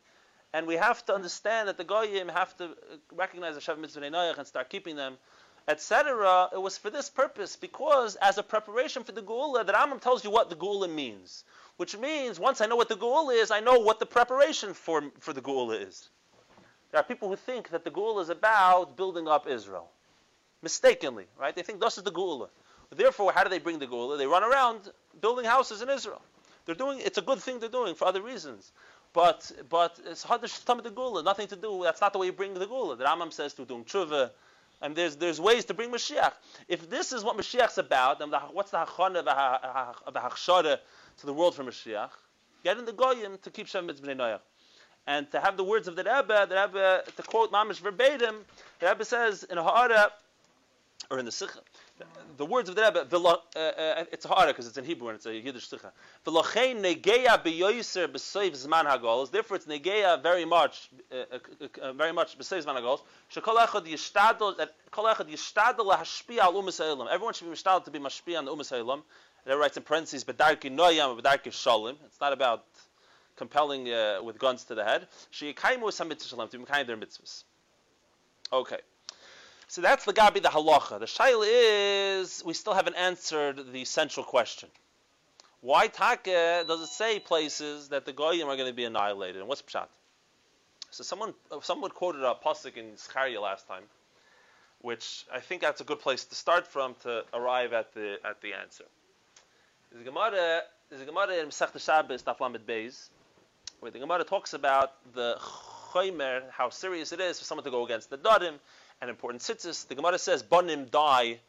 and 0.54 0.68
we 0.68 0.76
have 0.76 1.06
to 1.06 1.16
understand 1.16 1.68
that 1.68 1.78
the 1.78 1.84
Goyim 1.84 2.30
have 2.30 2.56
to 2.58 2.66
uh, 2.66 2.70
recognize 3.12 3.56
the 3.56 3.62
Shev 3.62 3.78
Mitzvah 3.78 4.02
Noach 4.02 4.38
and 4.38 4.48
start 4.48 4.70
keeping 4.70 4.96
them, 4.96 5.18
etc. 5.68 6.50
It 6.54 6.62
was 6.62 6.78
for 6.78 6.90
this 6.90 7.10
purpose, 7.10 7.56
because 7.56 8.16
as 8.18 8.38
a 8.38 8.44
preparation 8.44 9.04
for 9.04 9.12
the 9.12 9.22
Geula, 9.22 9.66
the 9.66 9.74
Rambam 9.74 10.00
tells 10.00 10.24
you 10.24 10.32
what 10.32 10.50
the 10.50 10.56
Geula 10.56 10.90
means. 10.90 11.44
Which 11.78 11.98
means, 11.98 12.40
once 12.40 12.62
I 12.62 12.68
know 12.68 12.76
what 12.76 12.90
the 12.90 12.96
Geula 12.96 13.42
is, 13.42 13.50
I 13.50 13.60
know 13.60 13.80
what 13.80 14.00
the 14.00 14.06
preparation 14.06 14.74
for, 14.74 15.12
for 15.20 15.34
the 15.34 15.42
Geula 15.42 15.88
is. 15.88 16.10
There 16.94 17.00
are 17.00 17.04
people 17.04 17.28
who 17.28 17.36
think 17.36 17.70
that 17.70 17.84
the 17.84 17.90
Geula 17.90 18.22
is 18.22 18.30
about 18.30 18.96
building 18.96 19.28
up 19.28 19.48
Israel. 19.48 19.90
Mistakenly, 20.62 21.26
right? 21.40 21.56
They 21.56 21.64
think 21.64 21.82
this 21.82 21.98
is 21.98 22.04
the 22.04 22.12
Geula. 22.12 22.50
Therefore, 22.92 23.32
how 23.32 23.44
do 23.44 23.50
they 23.50 23.58
bring 23.58 23.80
the 23.80 23.88
Geula? 23.88 24.16
They 24.16 24.28
run 24.28 24.44
around 24.44 24.92
building 25.20 25.44
houses 25.44 25.82
in 25.82 25.90
Israel. 25.90 26.22
They're 26.68 26.76
doing, 26.76 27.00
it's 27.00 27.18
a 27.18 27.24
good 27.24 27.40
thing 27.40 27.58
they're 27.60 27.68
doing 27.68 27.96
for 27.96 28.06
other 28.06 28.22
reasons. 28.22 28.72
But, 29.12 29.52
but 29.72 30.00
it's 30.06 30.22
hard 30.22 30.44
to 30.44 30.48
the 30.48 30.92
Geula, 30.92 31.26
nothing 31.26 31.48
to 31.48 31.56
do, 31.56 31.82
that's 31.84 32.00
not 32.00 32.14
the 32.14 32.20
way 32.20 32.28
you 32.28 32.32
bring 32.32 32.54
the 32.54 32.68
Geula. 32.68 32.96
The 32.96 33.06
Rambam 33.06 33.34
says 33.34 33.56
to 33.56 33.66
doing 33.66 33.86
tshuva, 33.86 34.30
and 34.84 34.96
there's 34.96 35.16
there's 35.16 35.42
ways 35.42 35.66
to 35.66 35.74
bring 35.74 35.90
Mashiach. 35.90 36.34
If 36.68 36.92
this 36.92 37.12
is 37.12 37.24
what 37.24 37.36
Mashiach's 37.36 37.80
about, 37.80 38.20
then 38.20 38.30
what's 38.52 38.70
the 38.70 38.78
hachana 38.78 39.24
the 39.24 40.20
hachshara 40.20 40.78
to 41.18 41.26
the 41.26 41.34
world 41.34 41.56
for 41.56 41.64
Mashiach? 41.64 42.12
Get 42.64 42.78
in 42.78 42.86
the 42.86 42.94
goyim 42.94 43.40
to 43.42 43.50
keep 43.50 43.66
Shem 43.66 43.88
Mitzvah. 43.88 44.42
And 45.06 45.30
to 45.32 45.40
have 45.40 45.58
the 45.58 45.64
words 45.64 45.88
of 45.88 45.96
the 45.96 46.04
Rebbe, 46.04 46.48
the 46.50 46.56
Rebbe, 46.56 47.04
to 47.18 47.24
quote 47.24 47.52
Mamish 47.52 47.80
verbatim, 47.80 48.46
the 48.80 48.88
Rebbe 48.88 49.04
says 49.04 49.44
in 49.44 49.58
a 49.58 49.64
Ha'ara, 49.64 50.12
or 51.10 51.20
in 51.20 51.26
the 51.26 51.32
Sikha, 51.32 51.60
the 52.38 52.46
words 52.46 52.70
of 52.70 52.76
the 52.76 52.82
Rebbe, 52.82 53.06
uh, 53.16 53.60
uh, 53.60 54.06
it's 54.12 54.26
hard 54.26 54.48
because 54.48 54.68
it's 54.68 54.78
in 54.78 54.86
Hebrew 54.86 55.10
and 55.10 55.18
it's 55.18 55.26
a 55.26 55.34
Yiddish 55.34 55.68
Sikha. 55.68 55.92
V'lochein 56.26 56.82
negeya 56.82 57.44
beyoyser 57.44 58.08
b'soiv 58.08 58.52
zman 58.52 58.86
hagolos. 58.86 59.30
Therefore, 59.30 59.58
it's 59.58 59.66
negeya 59.66 60.24
very 60.24 60.46
much, 60.46 60.90
uh, 61.12 61.26
uh, 61.32 61.68
uh 61.82 61.94
very 61.94 62.12
much 62.12 62.38
b'soiv 62.38 62.66
zman 62.66 62.78
hagolos. 62.78 63.02
That 64.58 64.72
Everyone 67.12 67.34
should 67.34 67.46
be 67.46 67.56
mishtadol 67.56 67.86
to 67.86 67.92
be 67.92 68.00
mashpia 68.00 68.38
on 68.40 68.46
the 68.46 68.56
umas 68.56 68.70
ha'olam. 68.70 69.02
It 69.46 69.54
writes 69.54 69.76
in 69.78 69.84
parentheses, 69.84 70.24
bedarki 70.24 70.72
noyam, 70.74 71.20
bedarki 71.20 71.52
shalom. 71.52 71.98
It's 72.06 72.22
not 72.22 72.34
about 72.34 72.64
compelling 73.36 73.92
uh, 73.92 74.20
with 74.24 74.38
guns 74.40 74.64
to 74.66 74.76
the 74.76 74.84
head. 74.84 75.08
Okay. 78.52 78.78
So 79.68 79.82
that's 79.82 80.06
the 80.06 80.14
Gabi, 80.14 80.42
the 80.42 80.50
halacha. 80.50 81.00
The 81.00 81.06
shail 81.06 81.44
is, 81.46 82.44
we 82.46 82.54
still 82.54 82.74
haven't 82.74 82.96
answered 82.96 83.72
the 83.72 83.86
central 83.86 84.26
question. 84.26 84.70
Why 85.62 85.88
Take 85.88 86.26
does 86.26 86.82
it 86.82 86.90
say 86.90 87.20
places 87.20 87.90
that 87.90 88.06
the 88.06 88.12
Goyim 88.12 88.50
are 88.50 88.58
going 88.58 88.70
to 88.70 88.76
be 88.76 88.84
annihilated? 88.84 89.38
And 89.38 89.48
what's 89.48 89.62
Pshat? 89.62 89.88
So 90.92 91.04
someone, 91.04 91.34
someone 91.62 91.90
quoted 91.90 92.22
a 92.22 92.36
pasuk 92.36 92.78
in 92.78 92.98
Zechariah 92.98 93.40
last 93.40 93.68
time, 93.68 93.84
which 94.82 95.26
I 95.34 95.40
think 95.40 95.62
that's 95.62 95.82
a 95.82 95.86
good 95.86 96.00
place 96.02 96.26
to 96.26 96.36
start 96.36 96.68
from 96.68 96.96
to 97.04 97.24
arrive 97.34 97.74
at 97.74 97.94
the 97.94 98.18
at 98.24 98.42
the 98.42 98.54
answer. 98.54 98.84
There's 99.90 100.06
a 100.06 100.06
Gemara, 100.06 100.62
there's 100.90 101.02
a 101.02 101.06
Gemara 101.06 101.36
in 101.38 101.48
Masech 101.48 101.80
Shabbos, 101.84 102.22
Daf 102.24 102.38
Beis, 102.40 103.10
where 103.84 103.92
the 103.92 104.00
Gemara 104.00 104.24
talks 104.24 104.54
about 104.54 104.94
the 105.14 105.38
Chomer, 105.92 106.44
how 106.52 106.70
serious 106.70 107.12
it 107.12 107.20
is 107.20 107.38
for 107.38 107.44
someone 107.44 107.66
to 107.66 107.70
go 107.70 107.84
against 107.84 108.10
the 108.10 108.18
Darim, 108.18 108.54
and 109.02 109.10
important 109.10 109.44
tzitzis. 109.44 109.86
The 109.90 109.96
Gemara 109.96 110.18
says, 110.18 110.42
Bonim 110.42 110.90
die, 110.90 111.40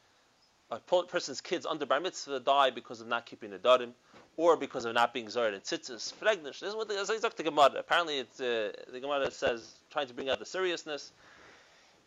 a 0.68 0.80
person's 0.80 1.40
kids 1.40 1.64
under 1.64 1.86
bar 1.86 2.00
mitzvah 2.00 2.40
die 2.40 2.70
because 2.70 3.00
of 3.00 3.06
not 3.06 3.24
keeping 3.24 3.50
the 3.50 3.58
darim, 3.58 3.90
or 4.36 4.56
because 4.56 4.84
of 4.84 4.94
not 4.94 5.14
being 5.14 5.26
zard 5.26 5.54
and 5.54 5.62
tzitzis. 5.62 6.12
This 6.42 6.62
is 6.62 6.74
what 6.74 6.88
the, 6.88 7.32
the 7.36 7.42
Gemara. 7.44 7.78
Apparently, 7.78 8.18
it's, 8.18 8.40
uh, 8.40 8.72
the 8.92 8.98
Gemara 8.98 9.30
says, 9.30 9.70
trying 9.92 10.08
to 10.08 10.14
bring 10.14 10.28
out 10.28 10.40
the 10.40 10.46
seriousness. 10.46 11.12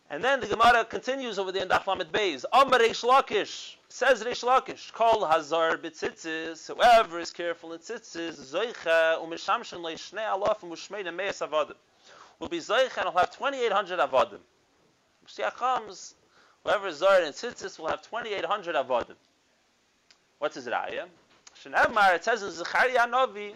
And 0.09 0.23
then 0.23 0.39
the 0.39 0.47
Gemara 0.47 0.85
continues 0.85 1.37
over 1.37 1.51
the 1.51 1.59
end 1.59 1.71
of 1.71 1.85
Lamed 1.85 2.11
Beis. 2.13 2.45
Amar 2.53 2.79
Reish 2.79 3.03
Lakish 3.03 3.75
says 3.89 4.23
Reish 4.23 4.43
Lakish, 4.43 4.93
Kol 4.93 5.25
Hazar 5.25 5.77
b'tzitzis. 5.77 6.67
Whoever 6.67 7.19
is 7.19 7.31
careful 7.31 7.73
in 7.73 7.79
tzitzis, 7.79 8.35
Zoicha 8.53 9.19
u'mishamshin 9.21 9.81
le'shnei 9.81 10.25
alaf 10.25 10.61
u'mushmei 10.61 11.03
ne'meis 11.03 11.45
avadim. 11.45 11.75
Will 12.39 12.47
be 12.47 12.59
Zoicha 12.59 12.97
and 12.97 13.05
will 13.13 13.19
have 13.19 13.31
2,800 13.35 13.99
avadim. 13.99 14.39
Mashiach 15.27 15.55
comes, 15.55 16.15
whoever 16.63 16.87
is 16.87 17.01
Zard 17.01 17.25
and 17.25 17.33
Tzitzis 17.35 17.77
will 17.77 17.87
have 17.87 18.01
2,800 18.01 18.75
avodim. 18.75 19.15
What's 20.39 20.55
his 20.55 20.67
raya? 20.67 21.09
Shenevmar, 21.61 22.15
it 22.15 22.23
says 22.23 22.43
in 22.43 22.51
Zechariah 22.51 23.07
Novi, 23.07 23.55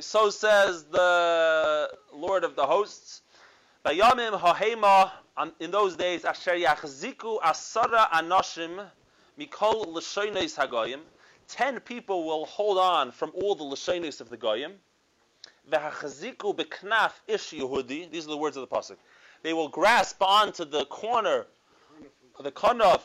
so 0.00 0.30
says 0.30 0.84
the 0.84 1.90
Lord 2.14 2.44
of 2.44 2.56
the 2.56 2.64
hosts, 2.66 3.20
Bayamim 3.86 4.36
ha'hema, 4.36 5.12
um, 5.36 5.52
in 5.60 5.70
those 5.70 5.94
days, 5.94 6.24
asher 6.24 6.56
yachziku 6.56 7.40
asara 7.40 8.10
anoshim 8.10 8.84
mikol 9.38 9.86
l'shoynes 9.86 10.56
hagoyim, 10.56 10.98
ten 11.46 11.78
people 11.78 12.26
will 12.26 12.46
hold 12.46 12.78
on 12.78 13.12
from 13.12 13.30
all 13.32 13.54
the 13.54 13.62
l'shoynes 13.62 14.20
of 14.20 14.28
the 14.28 14.36
goyim, 14.36 14.72
v'hachziku 15.70 16.56
beknaf 16.56 17.12
ish 17.28 17.52
Yehudi, 17.52 18.10
these 18.10 18.26
are 18.26 18.30
the 18.30 18.36
words 18.36 18.56
of 18.56 18.68
the 18.68 18.76
pasuk, 18.76 18.96
they 19.44 19.52
will 19.52 19.68
grasp 19.68 20.20
onto 20.20 20.64
the 20.64 20.84
corner, 20.86 21.46
the 22.42 22.50
kanaf 22.50 23.02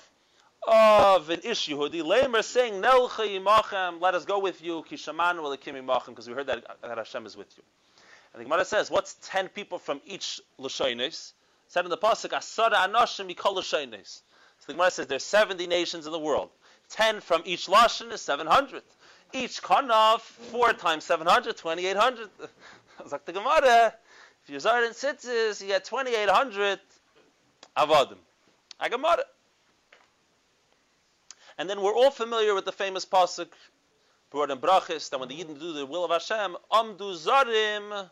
of 0.68 1.30
an 1.30 1.42
issue. 1.44 1.78
Yehudi 1.78 2.04
Lamer 2.04 2.42
saying, 2.42 2.82
Nelcha 2.82 3.28
yimachem, 3.28 4.02
let 4.02 4.16
us 4.16 4.26
go 4.26 4.40
with 4.40 4.64
you, 4.64 4.84
kishamanu 4.90 5.42
elakim 5.42 5.76
yimachem, 5.76 6.08
because 6.08 6.28
we 6.28 6.34
heard 6.34 6.48
that, 6.48 6.66
that 6.82 6.98
Hashem 6.98 7.28
is 7.28 7.38
with 7.38 7.56
you. 7.56 7.62
And 8.34 8.40
the 8.40 8.46
Gemara 8.46 8.66
says, 8.66 8.90
what's 8.90 9.16
ten 9.22 9.50
people 9.50 9.78
from 9.78 10.02
each 10.06 10.40
Lashonis? 10.60 11.34
Said 11.68 11.86
in 11.86 11.90
the 11.90 11.98
Pasuk, 11.98 12.30
Asara 12.30 12.76
Anoshim 12.76 13.34
Mikol 13.34 13.58
Lashonis. 13.58 14.22
So 14.60 14.68
the 14.68 14.74
Gemara 14.74 14.92
says 14.92 15.08
there's 15.08 15.24
70 15.24 15.68
nations 15.68 16.06
in 16.06 16.12
the 16.12 16.20
world. 16.20 16.50
10 16.90 17.22
from 17.22 17.42
each 17.46 17.68
Lashon 17.68 18.12
is 18.12 18.22
700. 18.22 18.84
Each 19.34 19.62
Kanaf, 19.62 20.20
4 20.20 20.74
times 20.74 21.04
700, 21.06 21.58
2800. 21.58 22.30
like 23.12 23.26
the 23.26 23.34
Gemara, 23.34 23.94
if 24.44 24.50
you're 24.50 24.60
Zard 24.60 24.86
and 24.86 24.96
Sitzis, 24.96 25.62
you 25.62 25.68
get 25.68 25.86
2800 25.86 26.80
Avadim. 27.78 28.18
A 28.80 28.90
Gemara. 28.90 29.24
And 31.58 31.70
then 31.70 31.82
we're 31.82 31.94
all 31.94 32.12
familiar 32.12 32.54
with 32.54 32.66
the 32.66 32.72
famous 32.72 33.06
pasuk, 33.06 33.48
brought 34.32 34.52
in 34.52 34.58
Brachis, 34.58 35.10
that 35.10 35.20
when 35.20 35.30
the 35.30 35.36
Yidden 35.36 35.60
do 35.60 35.74
the 35.74 35.86
will 35.86 36.04
of 36.04 36.12
Hashem, 36.12 36.58
Amdu 36.72 37.16
Zarim. 37.16 38.10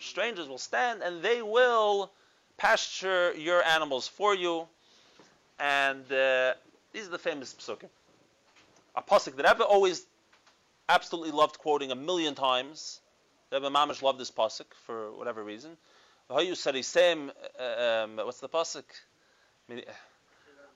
Strangers 0.00 0.48
will 0.48 0.58
stand 0.58 1.02
and 1.02 1.22
they 1.22 1.42
will 1.42 2.10
pasture 2.56 3.32
your 3.34 3.62
animals 3.64 4.06
for 4.06 4.34
you. 4.34 4.66
And 5.58 6.04
uh, 6.12 6.54
these 6.92 7.06
are 7.06 7.10
the 7.10 7.18
famous 7.18 7.54
psukim. 7.54 7.88
A 8.96 9.02
pasuk 9.02 9.36
that 9.36 9.46
Rebbe 9.46 9.64
always 9.64 10.04
absolutely 10.88 11.32
loved 11.32 11.58
quoting 11.58 11.90
a 11.90 11.94
million 11.94 12.34
times. 12.34 13.00
Rebbe 13.52 13.70
Mamish 13.70 14.02
loved 14.02 14.18
this 14.18 14.30
pasuk 14.30 14.66
for 14.86 15.12
whatever 15.12 15.42
reason. 15.42 15.76
What's 16.28 16.62
the 16.62 18.48
pasuk? 18.52 18.84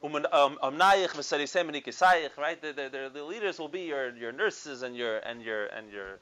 Um, 0.03 0.17
um, 0.33 0.59
um, 0.63 0.79
right? 0.79 2.61
The, 2.61 2.73
the, 2.73 3.11
the, 3.13 3.25
leaders 3.25 3.59
will 3.59 3.69
be 3.69 3.83
your, 3.83 4.17
your 4.17 4.33
nurses 4.33 4.83
and 4.83 4.97
your 4.97 5.19
and 5.19 5.43
your 5.43 5.67
and 5.67 5.93
your 5.93 6.19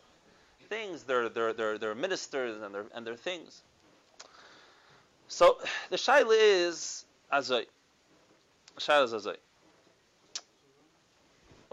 things. 0.71 1.03
They're 1.03 1.29
they're 1.29 1.53
they're, 1.53 1.77
they're 1.77 1.95
ministers 1.95 2.63
and 2.63 2.75
their 2.75 2.85
and 2.95 3.07
their 3.07 3.17
things. 3.17 3.63
So 5.29 5.59
the 5.91 5.97
shaila 5.97 6.37
is 6.39 7.05
azay. 7.31 7.67
Shaila 8.79 9.05
is 9.05 9.13
azay. 9.13 9.37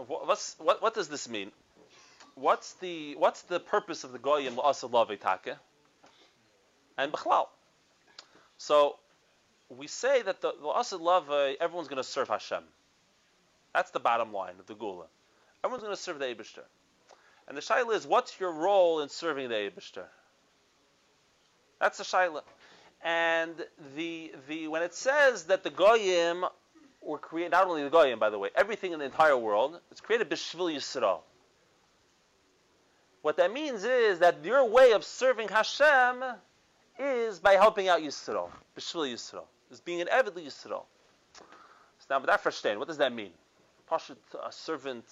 What's, 0.06 0.54
what 0.58 0.82
what 0.82 0.94
does 0.94 1.08
this 1.08 1.28
mean? 1.28 1.50
What's 2.34 2.74
the 2.74 3.14
what's 3.16 3.42
the 3.42 3.58
purpose 3.58 4.04
of 4.04 4.12
the 4.12 4.18
goyim 4.18 4.56
la'asalav 4.56 5.10
and 6.98 7.12
b'chlal? 7.12 7.46
So 8.58 8.96
we 9.68 9.86
say 9.86 10.22
that 10.22 10.40
the, 10.40 10.52
love, 10.60 11.30
everyone's 11.60 11.88
going 11.88 12.02
to 12.02 12.08
serve 12.08 12.28
Hashem. 12.28 12.62
That's 13.74 13.90
the 13.90 14.00
bottom 14.00 14.32
line 14.32 14.54
of 14.58 14.66
the 14.66 14.74
Geula. 14.74 15.06
Everyone's 15.62 15.84
going 15.84 15.94
to 15.94 16.02
serve 16.02 16.18
the 16.18 16.24
Abishter. 16.26 16.64
And 17.48 17.56
the 17.56 17.62
Shaila 17.62 17.94
is, 17.94 18.06
what's 18.06 18.38
your 18.38 18.52
role 18.52 19.00
in 19.00 19.08
serving 19.08 19.48
the 19.48 19.54
Abishter? 19.54 20.04
That's 21.80 21.98
the 21.98 22.04
Shaila. 22.04 22.42
And 23.02 23.54
the, 23.96 24.32
the, 24.48 24.68
when 24.68 24.82
it 24.82 24.94
says 24.94 25.44
that 25.44 25.64
the 25.64 25.70
Goyim 25.70 26.44
were 27.00 27.18
created, 27.18 27.52
not 27.52 27.66
only 27.66 27.82
the 27.82 27.90
Goyim, 27.90 28.18
by 28.18 28.28
the 28.28 28.38
way, 28.38 28.50
everything 28.54 28.92
in 28.92 28.98
the 28.98 29.06
entire 29.06 29.36
world, 29.36 29.80
it's 29.90 30.00
created 30.00 30.28
Bishvil 30.28 30.74
Yisrael. 30.74 31.20
What 33.22 33.38
that 33.38 33.52
means 33.52 33.82
is 33.84 34.18
that 34.18 34.44
your 34.44 34.64
way 34.68 34.92
of 34.92 35.04
serving 35.04 35.48
Hashem 35.48 36.22
is 36.98 37.38
by 37.38 37.54
helping 37.54 37.88
out 37.88 38.00
Yisrael, 38.00 38.50
Bishvil 38.76 39.12
Yisrael 39.12 39.44
is 39.70 39.80
being 39.80 40.00
an 40.00 40.08
Eved 40.08 40.32
Yisrael. 40.32 40.84
So 41.34 42.06
now, 42.10 42.18
but 42.20 42.26
that 42.26 42.42
verstehen, 42.42 42.78
what 42.78 42.88
does 42.88 42.98
that 42.98 43.12
mean? 43.12 43.30
Pashut, 43.90 44.16
a 44.46 44.52
servant, 44.52 45.04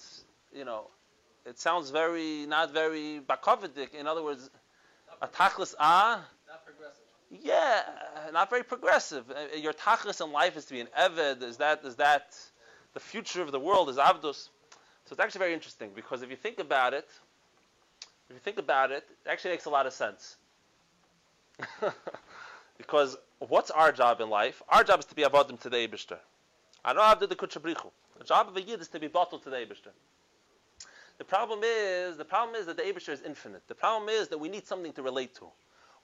you 0.53 0.65
know, 0.65 0.87
it 1.47 1.57
sounds 1.57 1.91
very, 1.91 2.45
not 2.45 2.73
very 2.73 3.21
bakovidik. 3.25 3.93
In 3.93 4.05
other 4.05 4.21
words, 4.21 4.49
a 5.21 5.27
tachlis 5.27 5.73
ah. 5.79 6.25
Not 6.47 6.65
progressive. 6.65 7.03
Yeah, 7.31 7.83
not 8.33 8.49
very 8.49 8.63
progressive. 8.63 9.31
Uh, 9.31 9.55
your 9.57 9.73
tachlis 9.73 10.23
in 10.23 10.31
life 10.31 10.57
is 10.57 10.65
to 10.65 10.73
be 10.73 10.81
an 10.81 10.87
Eved. 10.99 11.41
Is 11.43 11.57
that, 11.57 11.83
is 11.85 11.95
that 11.95 12.35
the 12.93 12.99
future 12.99 13.41
of 13.41 13.51
the 13.51 13.59
world 13.59 13.89
is 13.89 13.97
Avdus? 13.97 14.49
So 15.05 15.13
it's 15.13 15.19
actually 15.19 15.39
very 15.39 15.53
interesting 15.53 15.91
because 15.95 16.21
if 16.21 16.29
you 16.29 16.35
think 16.35 16.59
about 16.59 16.93
it, 16.93 17.07
if 18.29 18.33
you 18.33 18.39
think 18.39 18.59
about 18.59 18.91
it, 18.91 19.05
it 19.25 19.29
actually 19.29 19.51
makes 19.51 19.65
a 19.65 19.69
lot 19.69 19.85
of 19.85 19.93
sense. 19.93 20.35
because 22.77 23.15
what's 23.39 23.71
our 23.71 23.93
job 23.93 24.19
in 24.19 24.29
life? 24.29 24.61
Our 24.67 24.83
job 24.83 24.99
is 24.99 25.05
to 25.05 25.15
be 25.15 25.23
avodim 25.23 25.59
to 25.61 25.69
the 25.69 25.77
Eibishter. 25.77 26.17
I 26.83 26.93
don't 26.93 27.03
have 27.03 27.19
to 27.19 27.27
the 27.27 27.35
kuchabrichu. 27.35 27.89
The 28.17 28.25
job 28.25 28.49
of 28.49 28.57
a 28.57 28.61
yid 28.61 28.81
is 28.81 28.89
to 28.89 28.99
be 28.99 29.07
bottled 29.07 29.43
to 29.43 29.49
the 29.49 29.55
Eibishter. 29.55 29.93
The 31.17 31.23
problem 31.23 31.61
is, 31.63 32.17
the 32.17 32.25
problem 32.25 32.55
is 32.55 32.67
that 32.67 32.77
the 32.77 32.83
Eibishter 32.83 33.09
is 33.09 33.21
infinite. 33.21 33.67
The 33.67 33.75
problem 33.75 34.09
is 34.09 34.27
that 34.27 34.37
we 34.37 34.49
need 34.49 34.67
something 34.67 34.93
to 34.93 35.01
relate 35.01 35.35
to. 35.35 35.47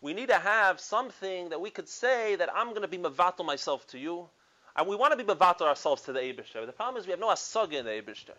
We 0.01 0.13
need 0.13 0.29
to 0.29 0.39
have 0.39 0.79
something 0.79 1.49
that 1.49 1.61
we 1.61 1.69
could 1.69 1.87
say 1.87 2.35
that 2.35 2.49
I'm 2.53 2.69
going 2.69 2.81
to 2.81 2.87
be 2.87 2.97
mavatal 2.97 3.45
myself 3.45 3.85
to 3.87 3.99
you, 3.99 4.27
and 4.75 4.87
we 4.87 4.95
want 4.95 5.17
to 5.17 5.23
be 5.23 5.23
mavatal 5.23 5.61
ourselves 5.61 6.01
to 6.03 6.13
the 6.13 6.19
Eibishter. 6.19 6.65
The 6.65 6.73
problem 6.73 6.99
is 6.99 7.05
we 7.05 7.11
have 7.11 7.19
no 7.19 7.29
asaga 7.29 7.73
in 7.73 7.85
the 7.85 7.91
Eibishter. 7.91 8.35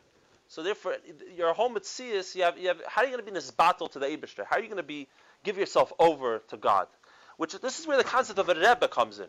So 0.49 0.63
therefore, 0.63 0.97
your 1.35 1.55
home 1.55 1.77
at 1.77 1.85
you 1.99 2.43
have, 2.43 2.59
you 2.59 2.69
have, 2.69 2.81
how 2.87 3.03
are 3.03 3.05
you 3.05 3.13
going 3.13 3.21
to 3.21 3.25
be 3.25 3.31
in 3.31 3.35
this 3.35 3.51
battle 3.51 3.89
to 3.89 3.99
the 3.99 4.07
Eibishter? 4.07 4.45
How 4.45 4.57
are 4.57 4.61
you 4.61 4.69
going 4.69 4.77
to 4.77 4.83
be 4.83 5.09
give 5.43 5.57
yourself 5.57 5.93
over 5.99 6.43
to 6.49 6.57
God? 6.57 6.87
Which 7.37 7.59
this 7.61 7.81
is 7.81 7.87
where 7.87 7.97
the 7.97 8.05
concept 8.05 8.39
of 8.39 8.49
a 8.49 8.55
Rebbe 8.55 8.89
comes 8.89 9.21
in. 9.21 9.27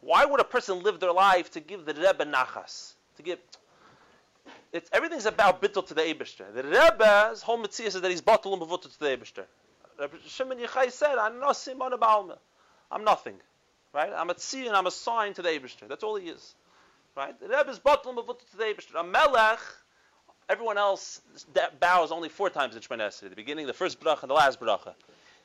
Why 0.00 0.24
would 0.24 0.40
a 0.40 0.44
person 0.44 0.82
live 0.82 1.00
their 1.00 1.12
life 1.12 1.50
to 1.52 1.60
give 1.60 1.84
the 1.84 1.94
Rebbe 1.94 2.24
nachas? 2.26 2.92
To 3.16 3.22
give 3.22 3.38
it's, 4.74 4.90
everything's 4.92 5.24
about 5.24 5.62
bittul 5.62 5.86
to 5.86 5.94
the 5.94 6.02
Eibishter. 6.02 6.52
The 6.52 6.64
Rebbe's 6.64 7.42
whole 7.42 7.56
mitzvah 7.56 7.86
is 7.86 7.94
that 7.94 8.10
he's 8.10 8.20
batul 8.20 8.52
and 8.54 8.60
bevutul 8.60 8.92
to 8.92 8.98
the 8.98 9.06
Eibishter. 9.06 9.44
Rabbi 9.98 10.16
Shimon 10.26 10.58
Yochai 10.58 10.90
said, 10.90 11.16
"I'm 11.16 11.40
on 11.40 11.92
a 11.92 12.38
I'm 12.90 13.04
nothing, 13.04 13.36
right? 13.92 14.12
I'm 14.14 14.30
a 14.30 14.34
tzir 14.34 14.66
and 14.66 14.76
I'm 14.76 14.88
a 14.88 14.90
sign 14.90 15.32
to 15.34 15.42
the 15.42 15.48
Eibishter. 15.48 15.86
That's 15.88 16.02
all 16.02 16.16
he 16.16 16.28
is, 16.28 16.56
right? 17.16 17.38
The 17.38 17.46
Rebbe's 17.46 17.78
batul 17.78 18.08
and 18.08 18.18
bevutul 18.18 18.50
to 18.50 18.56
the 18.56 18.64
Eibishter. 18.64 18.98
A 18.98 19.04
melech, 19.04 19.60
everyone 20.48 20.76
else 20.76 21.20
that 21.54 21.78
bows 21.78 22.10
only 22.10 22.28
four 22.28 22.50
times 22.50 22.74
in 22.74 22.82
Shemon 22.82 23.20
The 23.20 23.36
beginning, 23.36 23.68
the 23.68 23.72
first 23.72 24.00
bracha, 24.00 24.22
and 24.22 24.30
the 24.30 24.34
last 24.34 24.60
bracha. 24.60 24.94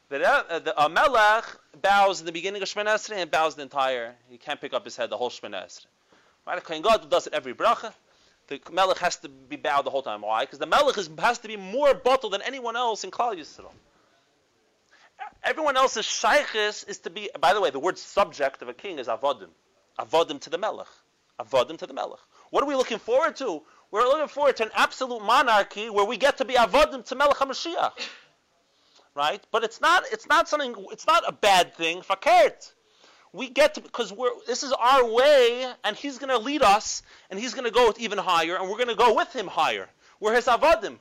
The, 0.10 0.28
uh, 0.28 0.58
the 0.58 0.90
Melech 0.90 1.46
bows 1.84 2.20
in 2.20 2.26
the 2.26 2.32
beginning 2.32 2.64
of 2.64 2.68
Shemana 2.68 2.96
Esrei 2.96 3.18
and 3.18 3.30
bows 3.30 3.54
the 3.54 3.62
entire. 3.62 4.16
He 4.28 4.40
can't 4.40 4.60
pick 4.60 4.74
up 4.74 4.84
his 4.84 4.96
head 4.96 5.12
the 5.12 5.18
whole 5.18 5.30
Shemana 5.30 5.68
Esrei. 5.68 5.86
Right? 6.48 6.64
Kohen 6.64 6.82
God 6.82 7.12
does 7.12 7.28
it 7.28 7.34
every 7.34 7.54
bracha. 7.54 7.94
The 8.50 8.62
Melech 8.72 8.98
has 8.98 9.18
to 9.18 9.30
be 9.30 9.56
bowed 9.56 9.86
the 9.86 9.90
whole 9.90 10.02
time. 10.02 10.22
Why? 10.22 10.44
Because 10.44 10.60
the 10.60 10.66
Melech 10.66 10.98
is, 10.98 11.10
has 11.20 11.40
to 11.40 11.48
be 11.48 11.56
more 11.56 11.94
bottled 11.94 12.34
than 12.34 12.42
anyone 12.42 12.76
else 12.76 13.04
in 13.04 13.12
Klal 13.12 13.38
Yisrael. 13.38 13.72
Everyone 15.44 15.78
else's 15.78 16.06
shaykhis 16.06 16.88
is 16.88 17.00
to 17.00 17.10
be. 17.10 17.30
By 17.40 17.54
the 17.54 17.62
way, 17.62 17.70
the 17.70 17.80
word 17.80 17.98
subject 17.98 18.62
of 18.62 18.68
a 18.68 18.74
king 18.74 19.00
is 19.00 19.08
avodim. 19.08 19.50
Avodim 20.00 20.42
to 20.42 20.50
the 20.50 20.58
Melech. 20.58 20.88
Avodim 21.40 21.78
to 21.78 21.88
the 21.88 21.94
Melech. 21.94 22.20
What 22.50 22.64
are 22.64 22.68
we 22.68 22.76
looking 22.76 23.00
forward 23.00 23.36
to? 23.38 23.62
We're 23.92 24.04
looking 24.04 24.28
forward 24.28 24.58
to 24.58 24.64
an 24.64 24.72
absolute 24.76 25.22
monarchy 25.22 25.90
where 25.90 26.06
we 26.06 26.18
get 26.18 26.38
to 26.38 26.46
be 26.46 26.56
avodim 26.56 27.06
to 27.06 27.16
Melech 27.16 27.38
HaMashiach 27.38 27.94
right? 29.16 29.44
But 29.52 29.64
it's 29.64 29.82
not 29.82 30.04
it's 30.12 30.28
not 30.28 30.48
something 30.48 30.74
it's 30.92 31.06
not 31.06 31.24
a 31.28 31.32
bad 31.32 31.76
thing. 31.76 32.02
Fakert. 32.02 32.72
We 33.32 33.50
get 33.50 33.76
to 33.76 33.82
because 33.82 34.12
we're 34.12 34.32
this 34.48 34.64
is 34.64 34.72
our 34.72 35.06
way, 35.06 35.72
and 35.84 35.96
he's 35.96 36.18
going 36.18 36.30
to 36.30 36.40
lead 36.40 36.64
us, 36.64 37.04
and 37.30 37.40
he's 37.40 37.54
going 37.54 37.66
to 37.66 37.72
go 37.72 37.94
even 38.00 38.18
higher, 38.18 38.56
and 38.56 38.70
we're 38.70 38.78
going 38.78 38.88
to 38.88 38.96
go 38.96 39.14
with 39.14 39.32
him 39.36 39.48
higher. 39.48 39.88
We're 40.20 40.34
his 40.34 40.46
avadim, 40.46 40.98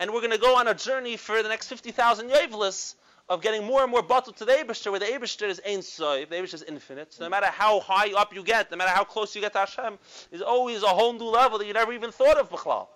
and 0.00 0.12
we're 0.12 0.20
going 0.20 0.32
to 0.32 0.38
go 0.38 0.56
on 0.56 0.68
a 0.68 0.74
journey 0.74 1.16
for 1.16 1.42
the 1.42 1.48
next 1.48 1.68
fifty 1.68 1.90
thousand 1.90 2.30
yevlis 2.30 2.94
of 3.28 3.42
getting 3.42 3.64
more 3.64 3.82
and 3.82 3.90
more 3.90 4.02
bottled 4.02 4.36
to 4.36 4.44
the 4.44 4.52
Abishter, 4.52 4.90
where 4.90 5.00
the 5.00 5.06
Abishter 5.06 5.48
is 5.48 5.60
Ein 5.66 5.80
the 5.80 6.26
Abishter 6.30 6.54
is 6.54 6.62
infinite. 6.62 7.12
So 7.12 7.24
no 7.24 7.30
matter 7.30 7.46
how 7.46 7.80
high 7.80 8.12
up 8.12 8.32
you 8.34 8.42
get, 8.42 8.70
no 8.70 8.76
matter 8.76 8.92
how 8.92 9.04
close 9.04 9.34
you 9.34 9.40
get 9.40 9.52
to 9.54 9.58
Hashem, 9.58 9.98
is 10.30 10.42
always 10.42 10.82
a 10.82 10.88
whole 10.88 11.12
new 11.12 11.24
level 11.24 11.58
that 11.58 11.66
you 11.66 11.72
never 11.72 11.92
even 11.92 12.12
thought 12.12 12.38
of 12.38 12.50
B'chlal. 12.50 12.86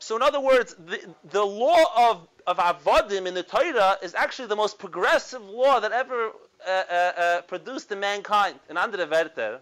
So 0.00 0.16
in 0.16 0.22
other 0.22 0.40
words, 0.40 0.74
the, 0.74 1.14
the 1.30 1.44
law 1.44 2.10
of, 2.10 2.28
of 2.46 2.58
avodim 2.58 3.26
in 3.26 3.34
the 3.34 3.42
Torah 3.42 3.98
is 4.02 4.14
actually 4.14 4.48
the 4.48 4.56
most 4.56 4.78
progressive 4.78 5.42
law 5.42 5.80
that 5.80 5.92
ever 5.92 6.32
uh, 6.68 6.84
uh, 6.90 7.20
uh, 7.20 7.40
produced 7.42 7.90
in 7.90 8.00
mankind. 8.00 8.58
In 8.68 8.76
andere 8.76 9.06
Werter, 9.06 9.60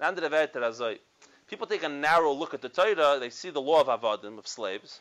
in 0.00 0.06
andere 0.06 0.30
Werter, 0.30 0.64
also, 0.64 0.96
people 1.46 1.66
take 1.66 1.82
a 1.82 1.88
narrow 1.88 2.32
look 2.32 2.54
at 2.54 2.62
the 2.62 2.68
Torah, 2.68 3.18
they 3.20 3.30
see 3.30 3.50
the 3.50 3.60
law 3.60 3.80
of 3.80 3.88
avodim, 3.88 4.38
of 4.38 4.48
slaves, 4.48 5.00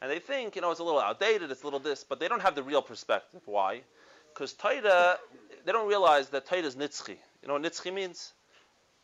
and 0.00 0.10
they 0.10 0.20
think, 0.20 0.54
you 0.54 0.62
know, 0.62 0.70
it's 0.70 0.80
a 0.80 0.84
little 0.84 1.00
outdated, 1.00 1.50
it's 1.50 1.62
a 1.62 1.66
little 1.66 1.80
this, 1.80 2.04
but 2.04 2.20
they 2.20 2.28
don't 2.28 2.42
have 2.42 2.54
the 2.54 2.62
real 2.62 2.80
perspective. 2.80 3.40
Why? 3.44 3.82
Because 4.32 4.52
Torah, 4.52 5.18
they 5.64 5.72
don't 5.72 5.88
realize 5.88 6.28
that 6.28 6.46
Torah 6.46 6.62
is 6.62 6.76
nitzchi. 6.76 7.16
You 7.42 7.48
know 7.48 7.54
what 7.54 7.62
nitzchi 7.62 7.92
means? 7.92 8.32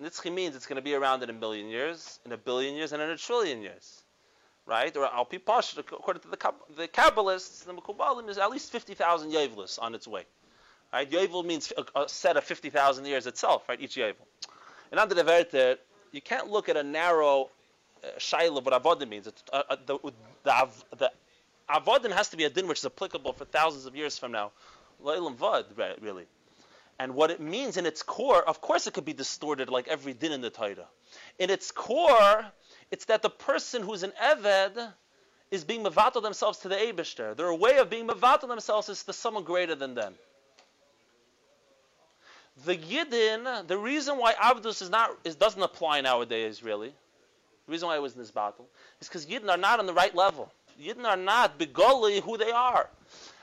Nitzchi 0.00 0.32
means 0.32 0.54
it's 0.54 0.66
going 0.66 0.76
to 0.76 0.82
be 0.82 0.94
around 0.94 1.22
in 1.22 1.30
a 1.30 1.32
million 1.32 1.68
years, 1.68 2.20
in 2.24 2.32
a 2.32 2.36
billion 2.36 2.74
years, 2.74 2.92
and 2.92 3.02
in 3.02 3.10
a 3.10 3.16
trillion 3.16 3.62
years 3.62 4.04
right? 4.66 4.96
Or 4.96 5.04
Al 5.04 5.28
according 5.30 6.22
to 6.22 6.28
the, 6.28 6.52
the 6.76 6.88
Kabbalists, 6.88 7.64
the 7.64 7.72
Mekubalim 7.74 8.28
is 8.28 8.38
at 8.38 8.50
least 8.50 8.72
50,000 8.72 9.30
Yevlis 9.30 9.78
on 9.80 9.94
its 9.94 10.08
way. 10.08 10.24
Right? 10.94 11.10
Yovel 11.10 11.44
means 11.44 11.72
a, 11.76 12.02
a 12.02 12.08
set 12.08 12.36
of 12.36 12.44
50,000 12.44 13.04
years 13.04 13.26
itself, 13.26 13.68
right? 13.68 13.80
Each 13.80 13.96
Yovel. 13.96 14.14
And 14.92 15.00
under 15.00 15.16
the 15.16 15.24
Verte, 15.24 15.78
you 16.12 16.20
can't 16.20 16.48
look 16.48 16.68
at 16.68 16.76
a 16.76 16.84
narrow 16.84 17.50
uh, 18.04 18.06
shaila 18.20 18.64
of 18.64 18.84
what 18.84 19.08
means. 19.08 19.26
It's, 19.26 19.42
uh, 19.52 19.62
uh, 19.70 19.76
the, 19.86 19.98
the, 20.44 20.68
the 20.96 22.14
has 22.14 22.28
to 22.28 22.36
be 22.36 22.44
a 22.44 22.50
din 22.50 22.68
which 22.68 22.78
is 22.78 22.84
applicable 22.84 23.32
for 23.32 23.44
thousands 23.44 23.86
of 23.86 23.96
years 23.96 24.16
from 24.16 24.30
now. 24.30 24.52
Leilam 25.04 25.34
vad, 25.34 25.66
really. 26.00 26.26
And 27.00 27.16
what 27.16 27.32
it 27.32 27.40
means 27.40 27.76
in 27.76 27.86
its 27.86 28.04
core, 28.04 28.48
of 28.48 28.60
course, 28.60 28.86
it 28.86 28.94
could 28.94 29.04
be 29.04 29.12
distorted 29.12 29.70
like 29.70 29.88
every 29.88 30.12
din 30.12 30.30
in 30.30 30.42
the 30.42 30.50
Torah. 30.50 30.86
In 31.40 31.50
its 31.50 31.72
core, 31.72 32.46
it's 32.92 33.06
that 33.06 33.20
the 33.20 33.30
person 33.30 33.82
who's 33.82 34.04
an 34.04 34.12
Eved 34.22 34.92
is 35.50 35.64
being 35.64 35.82
mavatal 35.82 36.22
themselves 36.22 36.58
to 36.58 36.68
the 36.68 36.76
Abishter. 36.76 37.34
Their 37.34 37.52
way 37.52 37.78
of 37.78 37.90
being 37.90 38.06
mavatal 38.06 38.46
themselves 38.46 38.88
is 38.88 39.02
to 39.02 39.12
someone 39.12 39.42
greater 39.42 39.74
than 39.74 39.96
them. 39.96 40.14
The 42.64 42.76
Yidden, 42.76 43.66
the 43.66 43.76
reason 43.76 44.16
why 44.18 44.34
Avdus 44.34 44.80
is 44.80 44.88
not, 44.90 45.10
is, 45.24 45.34
doesn't 45.34 45.62
apply 45.62 46.00
nowadays, 46.02 46.62
really, 46.62 46.88
the 47.66 47.72
reason 47.72 47.88
why 47.88 47.96
it 47.96 48.02
was 48.02 48.14
in 48.14 48.20
this 48.20 48.30
battle, 48.30 48.66
is 49.00 49.08
because 49.08 49.26
Yidden 49.26 49.48
are 49.50 49.56
not 49.56 49.80
on 49.80 49.86
the 49.86 49.92
right 49.92 50.14
level. 50.14 50.52
Yidden 50.80 51.04
are 51.04 51.16
not 51.16 51.58
begoli 51.58 52.22
who 52.22 52.36
they 52.36 52.52
are. 52.52 52.88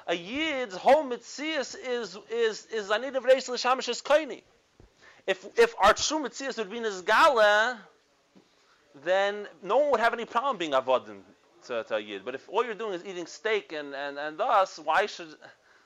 A 0.08 0.14
Yid's 0.14 0.76
whole 0.76 1.04
mitzias 1.04 1.76
is 1.76 2.18
is 2.30 2.66
is 2.66 2.90
anid 2.90 3.16
of 3.16 3.24
reis 3.24 3.48
l'shamish 3.48 3.88
is 3.88 4.02
kaini. 4.02 4.42
If 5.28 5.46
if 5.58 5.76
our 5.80 5.94
true 5.94 6.20
mitzias 6.20 6.58
would 6.58 6.72
be 6.72 6.78
in 6.78 6.84
his 6.84 7.02
gala, 7.02 7.80
then 9.04 9.48
no 9.62 9.78
one 9.78 9.92
would 9.92 10.00
have 10.00 10.14
any 10.14 10.26
problem 10.26 10.58
being 10.58 10.72
avodim 10.72 11.22
to, 11.68 11.84
to 11.84 11.96
a 11.96 12.00
Yid. 12.00 12.26
But 12.26 12.36
if 12.36 12.50
all 12.50 12.66
you're 12.66 12.74
doing 12.74 12.94
is 12.94 13.06
eating 13.06 13.28
steak 13.28 13.72
and, 13.74 13.94
and, 13.94 14.18
and 14.18 14.38
thus, 14.38 14.80
why 14.80 15.06
should 15.06 15.28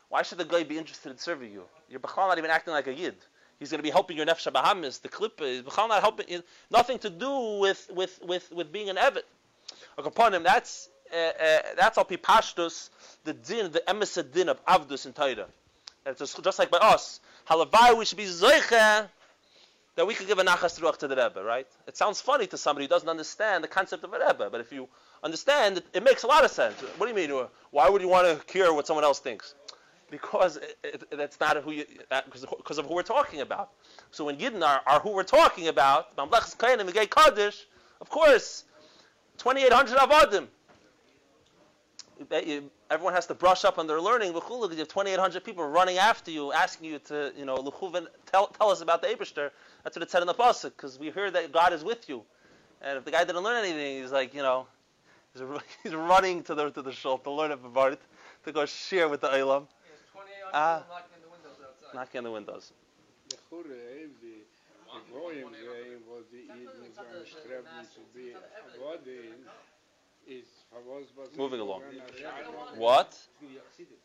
why 0.09 0.21
should 0.21 0.37
the 0.37 0.45
guy 0.45 0.63
be 0.63 0.77
interested 0.77 1.11
in 1.11 1.17
serving 1.17 1.51
you? 1.51 1.63
You're 1.89 1.99
Bechal 1.99 2.27
not 2.27 2.37
even 2.37 2.51
acting 2.51 2.73
like 2.73 2.87
a 2.87 2.93
Yid. 2.93 3.15
He's 3.59 3.71
going 3.71 3.79
to 3.79 3.83
be 3.83 3.89
helping 3.89 4.17
your 4.17 4.25
Nefesh 4.25 4.51
Bahamas, 4.51 4.99
the 4.99 5.09
Klippa. 5.09 5.41
Is 5.41 5.61
Bechal 5.63 5.87
not 5.87 6.01
helping, 6.01 6.43
nothing 6.71 6.99
to 6.99 7.09
do 7.09 7.59
with, 7.59 7.89
with, 7.93 8.19
with, 8.23 8.51
with 8.51 8.71
being 8.71 8.89
an 8.89 8.97
Evet. 8.97 9.23
Upon 9.97 10.33
him, 10.33 10.43
that's, 10.43 10.89
uh, 11.13 11.15
uh, 11.15 11.61
that's 11.77 11.97
al 11.97 12.05
pipashtus, 12.05 12.89
the 13.23 13.33
din, 13.33 13.71
the 13.71 13.89
emissary 13.89 14.27
din 14.31 14.49
of 14.49 14.63
Avdus 14.65 15.05
in 15.05 15.13
Torah. 15.13 15.47
It's 16.05 16.19
just, 16.19 16.43
just 16.43 16.59
like 16.59 16.69
by 16.69 16.77
us. 16.77 17.19
Halavai, 17.49 17.97
we 17.97 18.05
should 18.05 18.17
be 18.17 18.25
Zoicha, 18.25 19.07
that 19.95 20.05
we 20.05 20.13
could 20.13 20.27
give 20.27 20.39
a 20.39 20.43
nachas 20.43 20.79
ruach 20.79 20.97
to 20.97 21.07
the 21.07 21.15
Rebbe, 21.15 21.41
right? 21.43 21.67
It 21.87 21.95
sounds 21.95 22.19
funny 22.21 22.47
to 22.47 22.57
somebody 22.57 22.85
who 22.85 22.89
doesn't 22.89 23.07
understand 23.07 23.63
the 23.63 23.67
concept 23.67 24.03
of 24.03 24.13
a 24.13 24.19
Rebbe, 24.19 24.49
but 24.51 24.59
if 24.59 24.71
you 24.71 24.87
understand, 25.23 25.77
it, 25.77 25.85
it 25.93 26.03
makes 26.03 26.23
a 26.23 26.27
lot 26.27 26.43
of 26.43 26.51
sense. 26.51 26.79
What 26.97 27.07
do 27.07 27.19
you 27.19 27.27
mean? 27.27 27.47
Why 27.71 27.89
would 27.89 28.01
you 28.01 28.09
want 28.09 28.27
to 28.27 28.45
care 28.45 28.73
what 28.73 28.85
someone 28.85 29.05
else 29.05 29.19
thinks? 29.19 29.55
Because 30.21 30.57
it, 30.57 30.77
it, 30.83 31.17
that's 31.17 31.39
not 31.39 31.57
who 31.57 31.71
you, 31.71 31.85
uh, 32.11 32.21
because 32.25 32.77
of 32.77 32.85
who 32.85 32.93
we're 32.93 33.03
talking 33.03 33.41
about. 33.41 33.71
So 34.11 34.25
when 34.25 34.37
Yidden 34.37 34.63
are, 34.63 34.81
are 34.87 34.99
who 34.99 35.11
we're 35.11 35.23
talking 35.23 35.67
about, 35.67 36.17
of 36.17 38.09
course, 38.09 38.63
2,800 39.37 39.97
avodim. 39.97 40.47
Everyone 42.89 43.13
has 43.13 43.27
to 43.27 43.33
brush 43.33 43.65
up 43.65 43.77
on 43.77 43.87
their 43.87 43.99
learning. 43.99 44.31
Because 44.31 44.71
You 44.71 44.77
have 44.77 44.87
2,800 44.87 45.43
people 45.43 45.67
running 45.67 45.97
after 45.97 46.31
you, 46.31 46.53
asking 46.53 46.91
you 46.91 46.99
to, 46.99 47.33
you 47.37 47.45
know, 47.45 47.57
tell, 48.25 48.47
tell 48.47 48.69
us 48.69 48.81
about 48.81 49.01
the 49.01 49.07
Eberster. 49.07 49.51
That's 49.83 49.97
what 49.97 50.03
it 50.03 50.11
said 50.11 50.21
in 50.21 50.27
the 50.27 50.33
pasuk, 50.33 50.71
because 50.77 50.97
we 50.97 51.09
heard 51.09 51.33
that 51.33 51.51
God 51.51 51.73
is 51.73 51.83
with 51.83 52.07
you. 52.07 52.23
And 52.81 52.97
if 52.97 53.05
the 53.05 53.11
guy 53.11 53.23
didn't 53.23 53.43
learn 53.43 53.65
anything, 53.65 54.01
he's 54.01 54.11
like, 54.11 54.33
you 54.33 54.41
know, 54.41 54.67
he's, 55.83 55.93
running 55.93 56.43
to 56.43 56.55
the 56.55 56.69
to 56.69 56.81
the 56.81 56.91
shul 56.91 57.17
to 57.17 57.31
learn 57.31 57.51
it, 57.51 57.59
to 58.45 58.51
go 58.51 58.65
share 58.65 59.09
with 59.09 59.21
the 59.21 59.27
Eilam. 59.27 59.67
Ah, 60.55 60.87
knocking 60.87 61.19
the 61.19 61.27
windows 61.27 61.59
outside. 61.59 61.93
Knocking 61.93 62.23
the 62.23 62.31
windows. 62.31 62.71
The 63.27 63.35
Chure, 63.49 63.63
the 63.67 64.47
Goyim 65.11 65.51
saying 65.51 65.99
was 66.07 66.23
the 66.31 66.47
Eden 66.47 66.95
and 66.95 67.27
Strebben 67.27 67.83
to 67.91 68.01
be 68.15 68.31
avoiding 68.31 69.43
is 70.25 70.47
Moving 71.35 71.59
along. 71.59 71.81
What? 72.75 73.19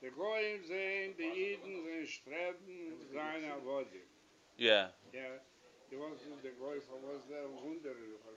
The 0.02 0.10
Goyim 0.10 0.60
saying 0.66 1.14
the 1.16 1.30
Eden 1.30 1.86
and 1.86 2.08
Strebben 2.08 2.98
seine 3.14 3.54
avoiding. 3.54 4.10
Yeah. 4.58 4.88
Yeah. 5.14 5.38
Die 5.90 5.96
was 5.96 6.18
der 6.42 6.52
Goy 6.58 6.80
was 7.02 7.26
der 7.28 7.46
Wunder, 7.62 7.94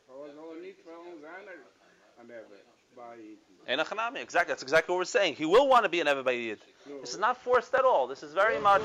was 0.08 0.36
noch 0.36 0.54
nicht 0.62 0.82
von 0.82 1.20
seiner 1.20 1.58
Anebe 2.18 2.62
Eden. 3.18 4.22
Exactly. 4.22 4.52
That's 4.52 4.64
exactly 4.64 4.94
what 4.94 5.00
we're 5.00 5.06
saying. 5.06 5.36
He 5.36 5.46
will 5.46 5.68
want 5.68 5.84
to 5.84 5.90
be 5.90 6.02
an 6.02 6.08
Eve 6.08 6.24
by 6.24 6.32
Yid. 6.32 6.60
This 7.02 7.14
is 7.14 7.20
not 7.20 7.38
forced 7.38 7.74
at 7.74 7.86
all. 7.86 8.08
This 8.08 8.24
is 8.24 8.34
very 8.34 8.60
much. 8.60 8.82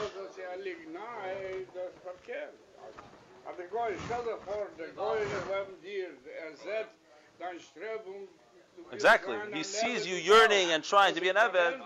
Aber 3.48 3.66
Goy, 3.70 3.96
stell 4.04 4.22
dir 4.24 4.36
vor, 4.44 4.66
der 4.76 4.88
Goy 4.88 5.16
in 5.16 5.80
dir, 5.82 6.10
er 6.38 6.56
sagt, 6.56 6.90
dein 7.38 7.58
Strebung 7.58 8.28
Exactly. 8.92 9.36
He 9.52 9.62
sees 9.62 10.06
you 10.06 10.16
yearning 10.16 10.70
and 10.70 10.84
trying 10.84 11.14
to 11.14 11.20
be 11.20 11.28
an 11.28 11.36
Eved. 11.36 11.80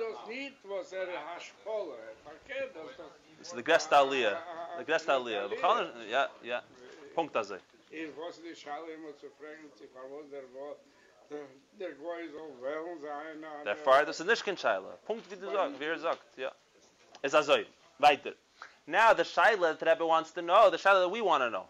It's 3.41 3.53
the 3.53 3.63
Gest 3.63 3.91
Aliyah. 3.91 4.37
The 4.79 4.85
Gest 4.85 5.07
Aliyah. 5.07 5.51
Yeah, 6.09 6.27
yeah. 6.45 6.61
Punkt 7.15 7.35
das. 7.35 7.53
Ich 7.91 8.09
weiß 8.17 8.39
nicht, 8.39 8.63
schade 8.63 8.91
immer 8.93 9.15
zu 9.19 9.29
fragen, 9.39 9.71
verwoß 9.93 10.31
der 10.31 10.51
Wort, 10.55 10.79
der 11.79 11.97
soll 11.97 12.63
wel 12.63 13.01
sein. 13.01 13.65
Der 13.65 13.77
Fahrer, 13.77 14.07
das 14.07 14.21
ist 14.21 14.27
nicht 14.27 14.45
kein 14.45 14.57
Scheile. 14.57 14.99
Punkt, 15.07 15.31
wie 15.31 15.37
du 15.37 15.51
sagst, 15.51 15.81
wie 15.81 15.85
er 15.85 15.99
sagt, 15.99 16.37
ja. 16.37 16.53
Es 17.23 17.35
also, 17.35 17.57
weiter. 17.99 18.35
Now 18.87 19.15
the 19.15 19.23
Shaila 19.23 19.79
that 19.79 19.83
Rebbe 19.83 20.05
wants 20.05 20.33
to 20.33 20.43
know, 20.43 20.71
the 20.71 20.77
Shaila 20.77 21.03
that 21.03 21.09
we 21.11 21.21
want 21.21 21.43
to 21.43 21.51
know, 21.51 21.67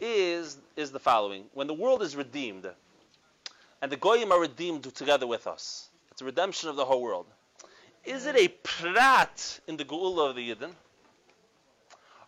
is, 0.00 0.58
is 0.76 0.90
the 0.90 0.98
following. 0.98 1.44
When 1.54 1.66
the 1.66 1.74
world 1.74 2.02
is 2.02 2.16
redeemed, 2.16 2.68
and 3.80 3.92
the 3.92 3.96
Goyim 3.96 4.32
are 4.32 4.40
redeemed 4.40 4.82
together 4.94 5.26
with 5.26 5.46
us, 5.46 5.88
it's 6.10 6.22
a 6.22 6.24
redemption 6.24 6.68
of 6.68 6.76
the 6.76 6.84
whole 6.84 7.02
world. 7.02 7.26
Is 8.04 8.26
it 8.26 8.36
a 8.36 8.48
prat 8.48 9.60
in 9.66 9.76
the 9.76 9.84
Geula 9.84 10.30
of 10.30 10.36
the 10.36 10.50
Yidden? 10.50 10.72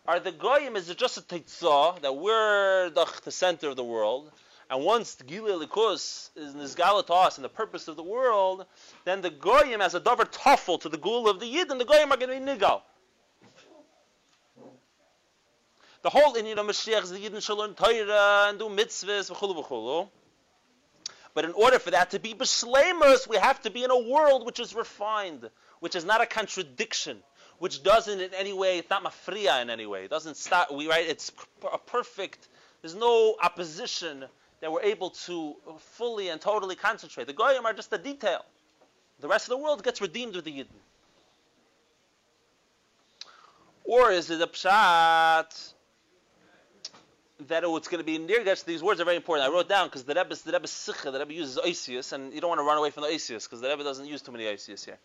Are 0.07 0.19
the 0.19 0.31
Goyim, 0.31 0.75
is 0.75 0.89
it 0.89 0.97
just 0.97 1.17
a 1.17 1.21
Teitzah 1.21 2.01
that 2.01 2.15
we're 2.15 2.89
the, 2.89 3.05
the 3.23 3.31
center 3.31 3.69
of 3.69 3.75
the 3.75 3.83
world, 3.83 4.31
and 4.69 4.83
once 4.83 5.15
the 5.15 5.23
Gila 5.23 5.65
Likus 5.65 6.29
is 6.35 6.53
Nizgala 6.53 7.03
us 7.09 7.37
and 7.37 7.45
the 7.45 7.49
purpose 7.49 7.87
of 7.87 7.95
the 7.95 8.03
world, 8.03 8.65
then 9.03 9.21
the 9.21 9.31
Goyim 9.31 9.81
as 9.81 9.95
a 9.95 9.99
dover 9.99 10.25
toffel 10.25 10.79
to 10.81 10.89
the 10.89 10.97
Geula 10.97 11.31
of 11.31 11.39
the 11.39 11.47
Yidden, 11.47 11.79
the 11.79 11.85
Goyim 11.85 12.11
are 12.11 12.17
going 12.17 12.39
to 12.39 12.45
be 12.45 12.59
Nigal. 12.59 12.81
The 16.01 16.09
whole 16.09 16.35
Indian 16.35 16.59
of 16.59 16.67
Mashiach 16.67 17.03
is 17.03 17.09
the 17.09 17.17
Yidden 17.17 17.41
shall 17.41 17.57
learn 17.57 17.73
Torah 17.73 18.49
and 18.49 18.59
do 18.59 18.65
mitzvahs, 18.65 19.31
v'chulu 19.31 19.65
v'chulu. 19.65 20.07
But 21.33 21.45
in 21.45 21.51
order 21.53 21.79
for 21.79 21.91
that 21.91 22.11
to 22.11 22.19
be 22.19 22.35
b'shleimus, 22.35 23.27
we 23.27 23.37
have 23.37 23.59
to 23.61 23.71
be 23.71 23.83
in 23.83 23.89
a 23.89 23.99
world 23.99 24.45
which 24.45 24.59
is 24.59 24.75
refined, 24.75 25.49
which 25.79 25.95
is 25.95 26.05
not 26.05 26.21
a 26.21 26.27
contradiction, 26.27 27.17
which 27.57 27.81
doesn't 27.81 28.21
in 28.21 28.33
any 28.35 28.53
way, 28.53 28.77
it's 28.77 28.89
not 28.89 29.03
mafriya 29.03 29.63
in 29.63 29.71
any 29.71 29.87
way. 29.87 30.05
It 30.05 30.09
doesn't 30.09 30.37
stop, 30.37 30.71
we, 30.71 30.87
right, 30.87 31.07
it's 31.07 31.31
a 31.71 31.77
perfect, 31.79 32.47
there's 32.81 32.95
no 32.95 33.35
opposition 33.41 34.25
that 34.61 34.71
we're 34.71 34.81
able 34.81 35.11
to 35.11 35.55
fully 35.79 36.29
and 36.29 36.39
totally 36.41 36.75
concentrate. 36.75 37.27
The 37.27 37.33
Goyim 37.33 37.65
are 37.65 37.73
just 37.73 37.91
a 37.93 37.97
detail. 37.97 38.45
The 39.19 39.27
rest 39.27 39.45
of 39.45 39.49
the 39.49 39.57
world 39.57 39.83
gets 39.83 40.01
redeemed 40.01 40.35
with 40.35 40.45
the 40.45 40.51
Yidden. 40.51 40.67
Or 43.83 44.11
is 44.11 44.29
it 44.29 44.41
a 44.41 44.47
pshat 44.47 45.73
that 47.47 47.63
it's 47.63 47.87
going 47.87 47.99
to 47.99 48.03
be 48.03 48.19
nirgash. 48.19 48.65
These 48.65 48.83
words 48.83 48.99
are 48.99 49.05
very 49.05 49.15
important. 49.15 49.49
I 49.49 49.53
wrote 49.53 49.69
down 49.69 49.87
because 49.87 50.03
the 50.03 50.13
Rebbe, 50.13 50.35
the 50.35 50.51
Rebbe 50.51 50.67
Sikha, 50.67 51.11
the 51.11 51.19
Rebbe 51.19 51.33
uses 51.33 51.57
Oisius, 51.57 52.11
and 52.11 52.33
you 52.33 52.41
don't 52.41 52.49
want 52.49 52.59
to 52.59 52.65
run 52.65 52.77
away 52.77 52.91
from 52.91 53.03
the 53.03 53.09
Oisius 53.09 53.45
because 53.45 53.61
the 53.61 53.69
Rebbe 53.69 53.83
doesn't 53.83 54.05
use 54.05 54.21
too 54.21 54.31
many 54.31 54.43
Oisius 54.43 54.83
here. 54.83 54.97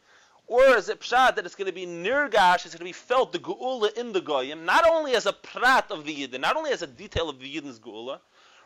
Or 0.47 0.63
is 0.77 0.89
it 0.89 1.01
pshat 1.01 1.37
that 1.37 1.47
it's 1.47 1.55
going 1.55 1.69
to 1.69 1.73
be 1.73 1.87
nirgash, 1.87 2.67
it's 2.67 2.75
going 2.75 2.79
to 2.79 2.85
be 2.85 2.93
felt, 2.93 3.33
the 3.33 3.39
geula 3.39 3.97
in 3.97 4.13
the 4.13 4.21
goyim, 4.21 4.65
not 4.65 4.87
only 4.87 5.15
as 5.15 5.27
a 5.27 5.33
prat 5.33 5.91
of 5.91 6.05
the 6.05 6.15
yidden, 6.15 6.41
not 6.41 6.57
only 6.57 6.71
as 6.71 6.83
a 6.83 6.87
detail 6.87 7.31
of 7.31 7.39
the 7.39 7.47
yidden's 7.47 7.79
geula, 7.79 8.19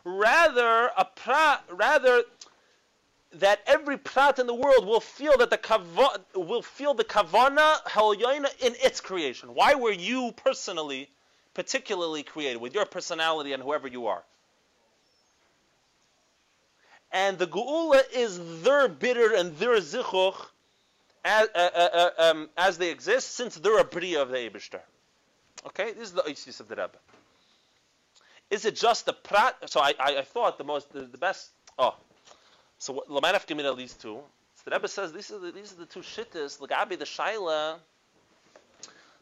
rather 0.08 0.90
a 0.96 1.04
prat, 1.04 1.64
rather 1.70 2.22
that 3.34 3.60
every 3.66 3.98
prat 3.98 4.38
in 4.38 4.46
the 4.46 4.54
world 4.54 4.86
will 4.86 5.00
feel 5.00 5.36
that 5.38 5.50
the 5.50 5.58
kava, 5.58 6.20
will 6.34 6.62
feel 6.62 6.94
the 6.94 7.04
kavana 7.04 7.82
helyoina 7.84 8.48
in 8.60 8.74
its 8.82 9.00
creation. 9.00 9.54
Why 9.54 9.74
were 9.74 9.92
you 9.92 10.32
personally 10.32 11.10
particularly 11.54 12.22
created 12.22 12.60
with 12.60 12.74
your 12.74 12.86
personality 12.86 13.52
and 13.52 13.62
whoever 13.62 13.86
you 13.86 14.06
are? 14.06 14.22
And 17.12 17.38
the 17.38 17.46
geula 17.46 18.02
is 18.12 18.62
their 18.62 18.88
bitter 18.88 19.34
and 19.34 19.56
their 19.56 19.76
zichuch 19.76 20.36
as, 21.24 21.48
uh, 21.54 21.70
uh, 21.74 21.88
uh, 21.92 22.30
um, 22.30 22.50
as 22.56 22.78
they 22.78 22.90
exist, 22.90 23.34
since 23.34 23.56
they're 23.56 23.78
a 23.78 23.84
bria 23.84 24.22
of 24.22 24.30
the 24.30 24.38
Eberster. 24.38 24.80
Okay, 25.66 25.92
this 25.92 26.08
is 26.08 26.12
the 26.12 26.24
Isis 26.26 26.60
of 26.60 26.68
the 26.68 26.76
Rebbe. 26.76 26.98
Is 28.50 28.64
it 28.64 28.76
just 28.76 29.08
a 29.08 29.12
prat? 29.12 29.56
So 29.66 29.80
I, 29.80 29.94
I, 30.00 30.18
I 30.18 30.22
thought 30.22 30.58
the 30.58 30.64
most, 30.64 30.92
the, 30.92 31.02
the 31.02 31.18
best. 31.18 31.50
Oh, 31.78 31.94
so 32.78 32.92
what 32.94 33.08
Lamanaf 33.08 33.46
Gemina 33.46 33.76
these 33.76 33.94
two. 33.94 34.20
So 34.54 34.62
the 34.64 34.70
Rebbe 34.70 34.88
says 34.88 35.12
these 35.12 35.30
are 35.30 35.38
the, 35.38 35.52
these 35.52 35.72
are 35.72 35.76
the 35.76 35.86
two 35.86 36.00
shittas. 36.00 36.58
Lagabi 36.58 36.98
the 36.98 37.04
Shaila. 37.04 37.78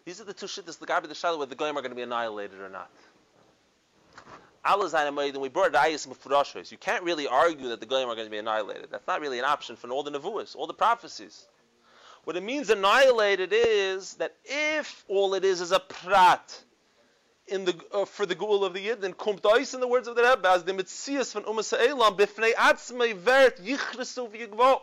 These 0.06 0.20
are 0.20 0.24
the 0.24 0.32
two 0.32 0.46
shittas, 0.46 0.78
the 0.78 0.86
Gabi, 0.86 1.08
the 1.08 1.16
Shiloh, 1.16 1.38
whether 1.38 1.48
the 1.48 1.56
Goyim 1.56 1.76
are 1.76 1.80
going 1.82 1.90
to 1.90 1.96
be 1.96 2.02
annihilated 2.02 2.60
or 2.60 2.68
not. 2.68 2.88
And 4.64 5.40
we 5.40 5.48
brought 5.48 5.72
Ayis 5.72 6.06
Mufurashos. 6.06 6.70
You 6.70 6.78
can't 6.78 7.02
really 7.02 7.26
argue 7.26 7.68
that 7.70 7.80
the 7.80 7.86
Goyim 7.86 8.08
are 8.08 8.14
going 8.14 8.26
to 8.26 8.30
be 8.30 8.38
annihilated. 8.38 8.86
That's 8.90 9.06
not 9.08 9.20
really 9.20 9.40
an 9.40 9.44
option 9.44 9.74
for 9.74 9.90
all 9.90 10.04
the 10.04 10.12
Nevuas, 10.12 10.54
all 10.54 10.68
the 10.68 10.74
prophecies. 10.74 11.46
What 12.22 12.36
it 12.36 12.42
means 12.44 12.70
annihilated 12.70 13.52
is 13.52 14.14
that 14.14 14.34
if 14.44 15.04
all 15.08 15.34
it 15.34 15.44
is 15.44 15.60
is 15.60 15.72
a 15.72 15.80
prat 15.80 16.56
in 17.48 17.64
the 17.64 17.74
uh, 17.92 18.04
for 18.04 18.26
the 18.26 18.34
goal 18.34 18.64
of 18.64 18.74
the 18.74 18.80
yid, 18.80 19.00
then 19.00 19.12
kommt 19.12 19.42
ois 19.42 19.74
in 19.74 19.80
the 19.80 19.88
words 19.88 20.08
of 20.08 20.16
the 20.16 20.22
Rebbe 20.22 20.48
as 20.48 20.64
the 20.64 20.72
mitzias 20.72 21.32
von 21.32 21.44
umas 21.44 21.72
elam 21.72 22.16
bifnei 22.16 22.52
atzmei 22.54 23.14
vert 23.14 23.62
yichresu 23.62 24.30
v'yigvo. 24.30 24.80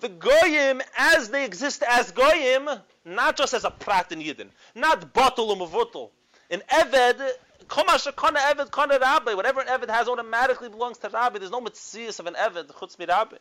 The 0.00 0.08
goyim, 0.08 0.82
as 0.96 1.28
they 1.28 1.44
exist 1.44 1.82
as 1.82 2.10
goyim, 2.10 2.68
not 3.04 3.36
just 3.36 3.54
as 3.54 3.64
a 3.64 3.70
prat 3.70 4.10
in 4.10 4.20
yidden, 4.20 4.48
not 4.74 5.12
batul 5.12 5.54
umavutul. 5.56 6.10
In 6.50 6.62
eved, 6.68 7.20
komasha 7.68 8.14
kana 8.16 8.40
eved 8.40 8.70
kana 8.70 8.98
rabbi. 8.98 9.34
Whatever 9.34 9.60
an 9.60 9.68
eved 9.68 9.90
has 9.90 10.08
automatically 10.08 10.68
belongs 10.68 10.98
to 10.98 11.08
rabbi. 11.08 11.38
There's 11.38 11.50
no 11.50 11.60
mitzias 11.60 12.18
of 12.18 12.26
an 12.26 12.34
eved 12.34 12.72
chutz 12.72 12.98
mi 12.98 13.06
rabbi. 13.06 13.36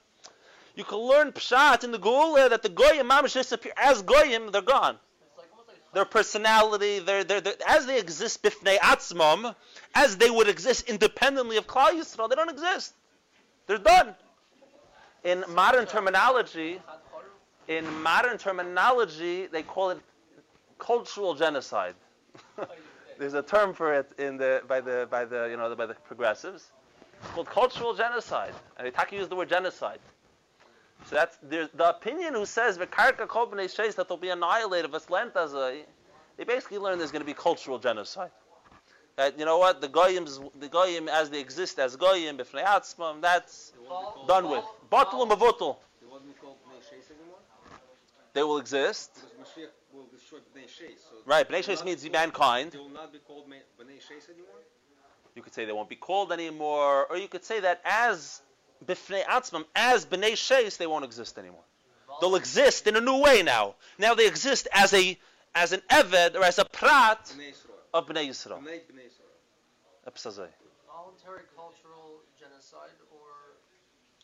You 0.76 0.84
can 0.84 1.00
learn 1.00 1.32
pshat 1.32 1.84
in 1.84 1.92
the 1.92 2.00
Geula 2.00 2.50
that 2.50 2.64
the 2.64 2.70
goyim 2.70 3.10
mamish 3.10 3.34
disappear 3.34 3.74
as 3.76 4.02
goyim. 4.02 4.52
They're 4.52 4.62
gone 4.62 4.98
It's 5.22 5.38
like 5.38 5.48
almost 5.52 5.68
like 5.68 5.81
their 5.94 6.06
personality, 6.06 7.00
their, 7.00 7.24
their, 7.24 7.42
their, 7.42 7.54
as 7.68 7.86
they 7.86 8.00
exist 8.00 8.42
bifnei 8.42 8.78
atzmam, 8.78 9.56
as 9.94 10.18
they 10.18 10.30
would 10.30 10.48
exist 10.48 10.90
independently 10.90 11.58
of 11.58 11.68
Klal 11.68 11.92
Yisrael, 11.92 12.30
they 12.30 12.36
don't 12.36 12.50
exist. 12.50 12.94
They're 13.68 13.78
done. 13.78 14.16
In 15.24 15.44
modern 15.50 15.86
terminology, 15.86 16.80
in 17.68 17.86
modern 18.02 18.38
terminology, 18.38 19.48
they 19.48 19.64
call 19.64 19.92
it 19.92 20.00
cultural 20.80 21.36
genocide. 21.36 21.96
There's 23.20 23.36
a 23.36 23.44
term 23.44 23.74
for 23.74 23.94
it 23.94 24.12
in 24.18 24.38
the 24.38 24.64
by 24.68 24.82
the 24.82 25.08
by 25.12 25.26
the 25.26 25.48
you 25.50 25.58
know 25.58 25.76
by 25.76 25.86
the 25.86 25.94
progressives. 25.94 26.72
It's 27.22 27.32
called 27.34 27.48
cultural 27.48 27.94
genocide, 27.94 28.54
and 28.78 28.92
talk 28.94 29.12
use 29.12 29.28
the 29.28 29.36
word 29.36 29.50
genocide. 29.50 30.00
So 31.06 31.16
that's 31.16 31.38
the 31.38 31.90
opinion 31.90 32.34
who 32.34 32.46
says 32.46 32.78
v'karka 32.78 33.28
kol 33.28 33.48
b'nei 33.48 33.66
sheis 33.66 33.96
that 33.96 34.08
they'll 34.08 34.18
be 34.18 34.30
annihilated 34.30 34.92
v'slentazai. 34.92 35.82
They 36.38 36.44
basically 36.44 36.78
learn 36.78 36.98
there's 36.98 37.12
going 37.12 37.22
to 37.22 37.26
be 37.26 37.34
cultural 37.34 37.80
genocide. 37.80 38.32
That 39.18 39.38
you 39.38 39.46
know 39.46 39.58
what 39.58 39.82
the 39.82 39.90
goyim 39.90 40.26
the 40.60 40.70
goyim 40.70 41.10
as 41.10 41.30
they 41.30 41.40
exist 41.42 41.80
as 41.80 41.96
goyim 41.98 42.38
b'fnei 42.38 42.64
atzmam 42.64 43.22
that's 43.22 43.74
done 44.28 44.50
with. 44.50 44.64
And 44.92 45.30
mavutul. 45.32 45.78
They 46.02 46.08
won't 46.10 46.26
be 46.26 46.34
called 46.42 46.58
Bnei 46.66 46.80
Sheis 46.80 47.10
anymore 47.12 47.40
They 48.34 48.44
will 48.44 48.58
exist. 48.58 49.14
because 49.16 49.32
Mashiach 49.32 49.70
will 49.94 50.08
destroy 50.14 50.40
Bnei 50.56 50.64
Sheis. 50.66 51.00
So 51.00 51.16
Right, 51.26 51.48
b'nei 51.48 51.60
sheis 51.64 51.84
means 51.84 52.02
called- 52.02 52.14
mankind. 52.14 52.72
They 52.72 52.78
will 52.78 52.90
not 52.90 53.12
be 53.12 53.20
called 53.20 53.48
Bnei 53.50 53.98
Sheis 54.00 54.30
anymore. 54.30 54.56
You 55.36 55.42
could 55.42 55.54
say 55.54 55.66
they 55.66 55.72
won't 55.74 55.90
be 55.90 55.96
called 55.96 56.32
anymore, 56.32 57.06
or 57.08 57.18
you 57.18 57.28
could 57.28 57.44
say 57.46 57.60
that 57.62 57.82
as 57.86 58.42
b'fnei 58.86 59.24
atzmam, 59.26 59.66
as 59.76 60.06
b'nei 60.06 60.34
sheis, 60.34 60.78
they 60.78 60.88
won't 60.88 61.06
exist 61.06 61.38
anymore. 61.38 61.64
They'll 62.20 62.36
exist 62.36 62.88
in 62.88 62.96
a 62.96 63.02
new 63.02 63.18
way 63.18 63.42
now. 63.42 63.76
Now 63.98 64.14
they 64.16 64.28
exist 64.28 64.68
as 64.74 64.94
a 64.94 65.18
as 65.56 65.72
an 65.72 65.82
eved 65.90 66.36
or 66.36 66.44
as 66.44 66.60
a 66.60 66.66
prat 66.66 67.34
of 67.94 68.08
b'nei 68.08 68.28
Yisrael. 68.28 68.62
Bnei 68.62 68.82
Bnei 68.90 69.08
Yisrael. 69.08 70.48
Voluntary 70.88 71.44
cultural 71.56 72.22
genocide 72.40 72.90
or 73.12 73.28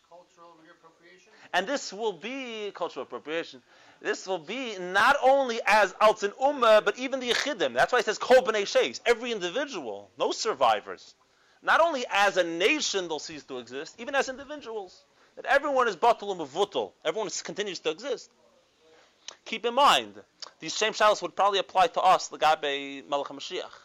cultural 0.09 0.55
reappropriation. 0.63 1.29
And 1.53 1.67
this 1.67 1.91
will 1.93 2.13
be 2.13 2.71
cultural 2.73 3.03
appropriation. 3.03 3.61
This 4.01 4.27
will 4.27 4.37
be 4.37 4.77
not 4.77 5.17
only 5.23 5.59
as 5.65 5.93
Altin 5.93 6.33
Ummah, 6.39 6.85
but 6.85 6.99
even 6.99 7.19
the 7.19 7.29
Yechidim. 7.31 7.73
That's 7.73 7.91
why 7.91 7.99
it 7.99 8.05
says 8.05 8.17
Kol 8.17 8.43
B'nai 8.43 8.63
Sheis. 8.63 8.99
Every 9.05 9.31
individual, 9.31 10.11
no 10.19 10.31
survivors. 10.31 11.15
Not 11.67 11.81
only 11.81 12.05
as 12.09 12.37
a 12.37 12.45
nation 12.45 13.09
they'll 13.09 13.19
cease 13.19 13.43
to 13.43 13.59
exist, 13.59 13.93
even 13.99 14.15
as 14.15 14.29
individuals. 14.29 15.03
That 15.35 15.45
everyone 15.45 15.87
is 15.87 15.97
Batul 15.97 16.31
and. 16.31 16.93
Everyone 17.05 17.29
continues 17.43 17.79
to 17.79 17.91
exist. 17.91 18.31
Keep 19.45 19.65
in 19.65 19.75
mind, 19.75 20.13
these 20.61 20.73
same 20.73 20.93
shalos 20.93 21.21
would 21.21 21.35
probably 21.35 21.59
apply 21.59 21.87
to 21.87 22.01
us, 22.01 22.29
the 22.29 22.37
Gabe 22.37 23.03
Malach 23.09 23.27
HaMashiach. 23.27 23.75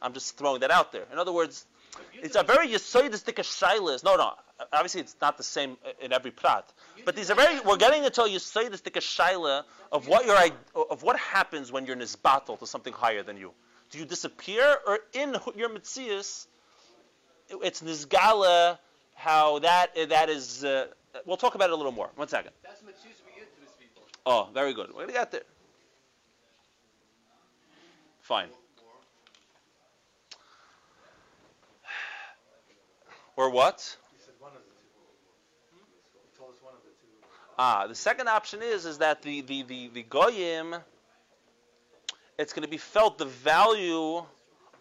I'm 0.00 0.14
just 0.14 0.38
throwing 0.38 0.60
that 0.60 0.70
out 0.70 0.92
there. 0.92 1.04
In 1.12 1.18
other 1.18 1.32
words, 1.32 1.66
it's 2.14 2.36
a 2.36 2.44
very 2.44 2.68
yisoidistic 2.68 3.34
shilas. 3.34 4.04
No, 4.04 4.16
no. 4.16 4.32
Obviously, 4.72 5.00
it's 5.00 5.16
not 5.20 5.36
the 5.36 5.42
same 5.42 5.76
in 6.00 6.12
every 6.12 6.30
prat. 6.30 6.72
But 7.04 7.16
these 7.16 7.30
are 7.30 7.34
very. 7.34 7.58
We're 7.60 7.76
getting 7.76 8.04
into 8.04 8.22
a 8.22 8.28
yisoidistic 8.28 8.96
shaila 9.00 9.64
of 9.90 10.06
what 10.06 10.24
your 10.24 10.38
of 10.74 11.02
what 11.02 11.18
happens 11.18 11.72
when 11.72 11.84
you're 11.84 11.96
nisbatel 11.96 12.58
to 12.60 12.66
something 12.66 12.92
higher 12.92 13.22
than 13.24 13.36
you. 13.36 13.52
Do 13.90 13.98
you 13.98 14.06
disappear, 14.06 14.78
or 14.86 15.00
in 15.12 15.36
your 15.54 15.68
mitzias, 15.68 16.46
it's 17.48 17.82
nizgala 17.82 18.78
how 19.14 19.58
that 19.60 19.94
that 20.08 20.28
is. 20.28 20.64
Uh, 20.64 20.86
we'll 21.26 21.36
talk 21.36 21.54
about 21.54 21.70
it 21.70 21.72
a 21.72 21.76
little 21.76 21.92
more. 21.92 22.10
One 22.16 22.28
second. 22.28 22.52
That's 22.62 22.80
mitzvahs 22.80 23.22
we 23.24 23.38
give 23.38 23.52
to 23.54 23.60
these 23.60 23.74
people. 23.78 24.02
Oh, 24.26 24.48
very 24.52 24.74
good. 24.74 24.92
We're 24.94 25.02
gonna 25.02 25.12
get 25.12 25.30
there. 25.30 25.42
Fine. 28.20 28.48
Or 33.36 33.50
what? 33.50 33.96
Ah, 37.58 37.86
the 37.86 37.94
second 37.94 38.28
option 38.28 38.62
is 38.62 38.86
is 38.86 38.98
that 38.98 39.22
the 39.22 39.40
the 39.42 39.62
the, 39.62 39.88
the 39.88 40.02
goyim. 40.02 40.76
It's 42.38 42.52
going 42.54 42.62
to 42.64 42.68
be 42.68 42.78
felt 42.78 43.18
the 43.18 43.26
value 43.26 44.24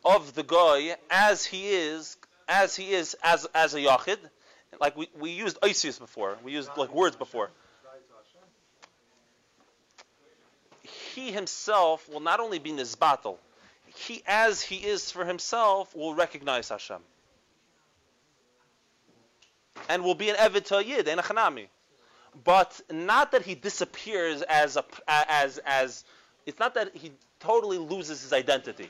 of 0.05 0.33
the 0.33 0.41
goy 0.41 0.95
as 1.09 1.45
he 1.45 1.69
is 1.69 2.17
as 2.51 2.75
he 2.75 2.91
is 2.91 3.15
as 3.23 3.47
as 3.55 3.73
a 3.73 3.79
yachid. 3.79 4.17
Like 4.79 4.95
we, 4.95 5.09
we 5.19 5.31
used 5.31 5.59
oisius 5.61 5.99
before. 5.99 6.37
We 6.43 6.51
used 6.51 6.69
like 6.77 6.93
words 6.93 7.15
before. 7.15 7.49
he 11.13 11.31
himself 11.31 12.07
will 12.09 12.19
not 12.19 12.39
only 12.39 12.59
be 12.59 12.71
nizbatel, 12.71 13.37
he 13.95 14.23
as 14.25 14.61
he 14.61 14.77
is 14.77 15.11
for 15.11 15.25
himself 15.25 15.95
will 15.95 16.13
recognize 16.13 16.69
Hashem. 16.69 17.01
And 19.89 20.03
will 20.03 20.15
be 20.15 20.29
an 20.29 20.35
Eved 20.35 20.65
to 20.65 20.83
Yid, 20.83 21.07
and 21.07 21.19
a. 21.19 21.67
But 22.43 22.79
not 22.89 23.31
that 23.33 23.41
he 23.41 23.55
disappears 23.55 24.41
as 24.43 24.77
a 24.77 24.85
as 25.07 25.57
as 25.59 26.05
it's 26.45 26.59
not 26.59 26.75
that 26.75 26.95
he 26.95 27.11
totally 27.39 27.77
loses 27.77 28.21
his 28.21 28.31
identity. 28.31 28.89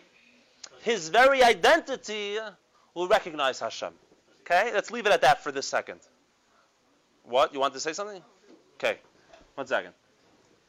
His 0.81 1.09
very 1.09 1.43
identity 1.43 2.37
will 2.93 3.07
recognize 3.07 3.59
Hashem. 3.59 3.93
Okay? 4.41 4.71
Let's 4.73 4.91
leave 4.91 5.05
it 5.05 5.11
at 5.11 5.21
that 5.21 5.43
for 5.43 5.51
this 5.51 5.67
second. 5.67 5.99
What? 7.23 7.53
You 7.53 7.59
want 7.59 7.73
to 7.73 7.79
say 7.79 7.93
something? 7.93 8.21
Okay. 8.75 8.97
One 9.55 9.67
second. 9.67 9.93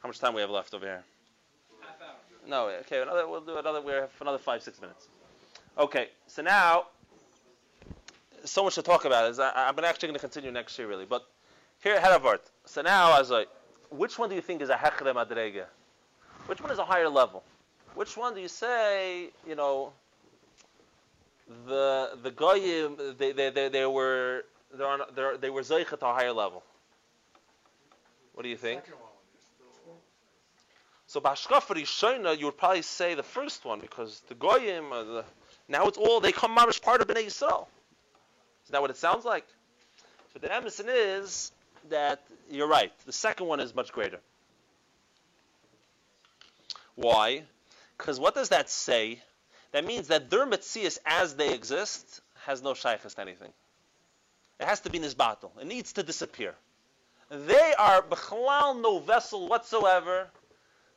How 0.01 0.09
much 0.09 0.19
time 0.19 0.33
we 0.33 0.41
have 0.41 0.49
left 0.49 0.73
over 0.73 0.85
here? 0.85 1.03
No, 2.45 2.67
okay, 2.67 3.01
another, 3.01 3.25
we'll 3.27 3.41
do 3.41 3.57
another, 3.57 3.79
we 3.79 3.93
have 3.93 4.11
another 4.19 4.37
five, 4.37 4.61
six 4.61 4.81
minutes. 4.81 5.07
Okay, 5.77 6.09
so 6.27 6.41
now, 6.41 6.87
so 8.43 8.65
much 8.65 8.75
to 8.75 8.81
talk 8.81 9.05
about. 9.05 9.29
Is 9.31 9.39
I, 9.39 9.51
I'm 9.55 9.79
actually 9.79 10.07
going 10.07 10.15
to 10.15 10.19
continue 10.19 10.51
next 10.51 10.77
year, 10.77 10.87
really. 10.87 11.05
But 11.05 11.25
here, 11.81 11.97
Heravart. 11.97 12.39
So 12.65 12.81
now, 12.81 13.11
I, 13.11 13.45
which 13.89 14.19
one 14.19 14.29
do 14.29 14.35
you 14.35 14.41
think 14.41 14.61
is 14.61 14.69
a 14.69 14.75
hechre 14.75 15.13
madrege? 15.13 15.63
Which 16.47 16.61
one 16.61 16.71
is 16.71 16.79
a 16.79 16.85
higher 16.85 17.09
level? 17.09 17.43
Which 17.95 18.17
one 18.17 18.33
do 18.33 18.41
you 18.41 18.49
say, 18.49 19.29
you 19.47 19.55
know, 19.55 19.93
the 21.67 22.17
the 22.21 22.31
goyim 22.31 22.97
they 23.17 23.31
they 23.31 23.49
they, 23.49 23.69
they 23.69 23.85
were 23.85 24.45
they're 24.73 24.87
on, 24.87 25.01
they're, 25.15 25.37
they 25.37 25.49
were 25.49 25.61
zeichet 25.61 25.99
to 25.99 26.07
a 26.07 26.13
higher 26.13 26.31
level? 26.31 26.63
What 28.33 28.43
do 28.43 28.49
you 28.49 28.57
think? 28.57 28.81
So 31.05 31.21
Bashkafa 31.21 31.75
Rishona, 31.75 32.37
you 32.39 32.45
would 32.45 32.57
probably 32.57 32.81
say 32.81 33.13
the 33.13 33.21
first 33.21 33.65
one 33.65 33.79
because 33.79 34.21
the 34.29 34.33
Goyim, 34.33 34.89
the, 34.89 35.23
now 35.67 35.85
it's 35.87 35.97
all, 35.97 36.19
they 36.19 36.31
come 36.31 36.57
mamish 36.57 36.81
part 36.81 37.01
of 37.01 37.07
Bnei 37.07 37.25
Yisrael. 37.25 37.67
Is 38.65 38.71
that 38.71 38.81
what 38.81 38.89
it 38.89 38.97
sounds 38.97 39.23
like? 39.23 39.45
So 40.33 40.39
the 40.39 40.57
emission 40.57 40.87
is 40.89 41.51
that 41.89 42.23
you're 42.49 42.67
right. 42.67 42.91
The 43.05 43.13
second 43.13 43.45
one 43.45 43.59
is 43.59 43.75
much 43.75 43.91
greater. 43.91 44.19
Why? 46.95 47.43
Because 47.97 48.19
what 48.19 48.33
does 48.33 48.49
that 48.49 48.69
say? 48.69 49.21
That 49.73 49.85
means 49.85 50.07
that 50.07 50.29
their 50.29 50.45
mitzias 50.45 50.99
as 51.05 51.35
they 51.35 51.53
exist 51.53 52.21
has 52.45 52.61
no 52.61 52.73
shaykhs 52.73 53.15
to 53.15 53.21
anything. 53.21 53.51
It 54.59 54.65
has 54.65 54.79
to 54.81 54.89
be 54.89 54.99
nisbatel. 54.99 55.49
It 55.59 55.67
needs 55.67 55.93
to 55.93 56.03
disappear. 56.03 56.53
They 57.29 57.73
are 57.77 58.03
b'chalal 58.03 58.81
no 58.81 58.99
vessel 58.99 59.47
whatsoever 59.47 60.29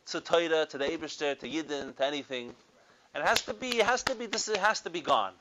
to 0.07 0.21
Torah, 0.21 0.67
to 0.67 0.79
the 0.79 0.85
Eberster, 0.85 1.39
to 1.39 1.49
Yidden, 1.49 1.97
to 1.97 2.05
anything, 2.05 2.55
and 3.15 3.25
it 3.25 3.27
has 3.27 3.43
to 3.43 3.55
be, 3.55 3.79
it 3.79 3.87
has 3.87 4.03
to 4.05 4.15
be, 4.15 4.27
this 4.27 4.47
has 4.55 4.81
to 4.83 4.91
be 4.91 5.01
gone. 5.01 5.33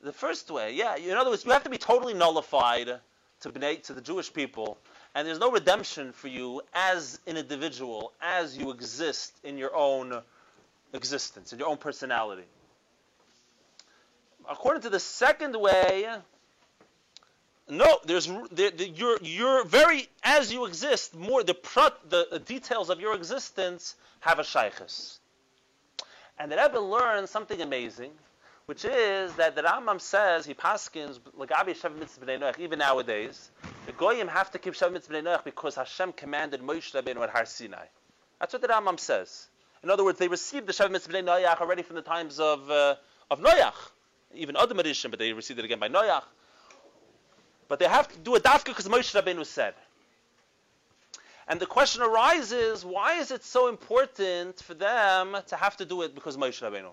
The 0.00 0.12
first 0.12 0.50
way, 0.50 0.72
yeah. 0.74 0.96
In 0.96 1.16
other 1.16 1.30
words, 1.30 1.44
you 1.44 1.50
have 1.50 1.64
to 1.64 1.70
be 1.70 1.78
totally 1.78 2.14
nullified 2.14 3.00
to 3.40 3.50
B'nai, 3.50 3.82
to 3.84 3.92
the 3.92 4.00
Jewish 4.00 4.32
people, 4.32 4.78
and 5.14 5.26
there's 5.26 5.40
no 5.40 5.50
redemption 5.50 6.12
for 6.12 6.28
you 6.28 6.62
as 6.72 7.18
an 7.26 7.36
individual, 7.36 8.12
as 8.20 8.56
you 8.56 8.70
exist 8.70 9.36
in 9.42 9.58
your 9.58 9.74
own 9.74 10.22
existence, 10.92 11.52
in 11.52 11.58
your 11.58 11.68
own 11.68 11.76
personality. 11.76 12.44
According 14.48 14.82
to 14.82 14.90
the 14.90 15.00
second 15.00 15.58
way, 15.58 16.06
no, 17.68 17.98
there's 18.04 18.26
there, 18.52 18.70
the, 18.70 18.88
you're 18.88 19.18
you're 19.20 19.64
very 19.64 20.08
as 20.22 20.52
you 20.52 20.66
exist. 20.66 21.16
More 21.16 21.42
the 21.42 21.56
the, 22.08 22.28
the 22.30 22.38
details 22.38 22.90
of 22.90 23.00
your 23.00 23.14
existence 23.14 23.96
have 24.20 24.38
a 24.38 24.42
shaykhis. 24.42 25.18
And 26.38 26.52
the 26.52 26.56
Rebbe 26.56 26.78
learns 26.78 27.30
something 27.30 27.60
amazing, 27.60 28.12
which 28.66 28.84
is 28.84 29.32
that 29.34 29.56
the 29.56 29.62
Rambam 29.62 30.00
says 30.00 30.46
he 30.46 30.54
paskins 30.54 31.18
lagabi 31.36 32.58
even 32.60 32.78
nowadays. 32.78 33.50
The 33.86 33.92
goyim 33.92 34.28
have 34.28 34.50
to 34.52 34.58
keep 34.58 34.74
shav 34.74 34.92
mitzvah 34.92 35.40
because 35.44 35.74
Hashem 35.74 36.12
commanded 36.12 36.60
Moshe 36.60 36.92
Rabbeinu 36.92 37.22
at 37.22 37.30
Har 37.30 37.46
Sinai. 37.46 37.86
That's 38.38 38.52
what 38.52 38.62
the 38.62 38.68
Rambam 38.68 39.00
says. 39.00 39.48
In 39.86 39.90
other 39.90 40.02
words, 40.02 40.18
they 40.18 40.26
received 40.26 40.66
the 40.66 40.72
shav 40.72 40.90
mitzvah 40.90 41.12
noach 41.22 41.60
already 41.60 41.82
from 41.82 41.94
the 41.94 42.02
times 42.02 42.40
of 42.40 42.68
uh, 42.68 42.96
of 43.30 43.38
Noach, 43.38 43.72
even 44.34 44.56
Adam 44.56 44.78
Arishim, 44.78 45.10
but 45.10 45.20
they 45.20 45.32
received 45.32 45.60
it 45.60 45.64
again 45.64 45.78
by 45.78 45.88
Noach. 45.88 46.24
But 47.68 47.78
they 47.78 47.84
have 47.84 48.08
to 48.08 48.18
do 48.18 48.34
a 48.34 48.40
dafka 48.40 48.64
because 48.64 48.88
Moshe 48.88 49.14
Rabbeinu 49.14 49.46
said. 49.46 49.74
And 51.46 51.60
the 51.60 51.66
question 51.66 52.02
arises, 52.02 52.84
why 52.84 53.20
is 53.20 53.30
it 53.30 53.44
so 53.44 53.68
important 53.68 54.58
for 54.58 54.74
them 54.74 55.36
to 55.46 55.54
have 55.54 55.76
to 55.76 55.84
do 55.84 56.02
it 56.02 56.16
because 56.16 56.36
Moshe 56.36 56.60
Rabbeinu? 56.68 56.90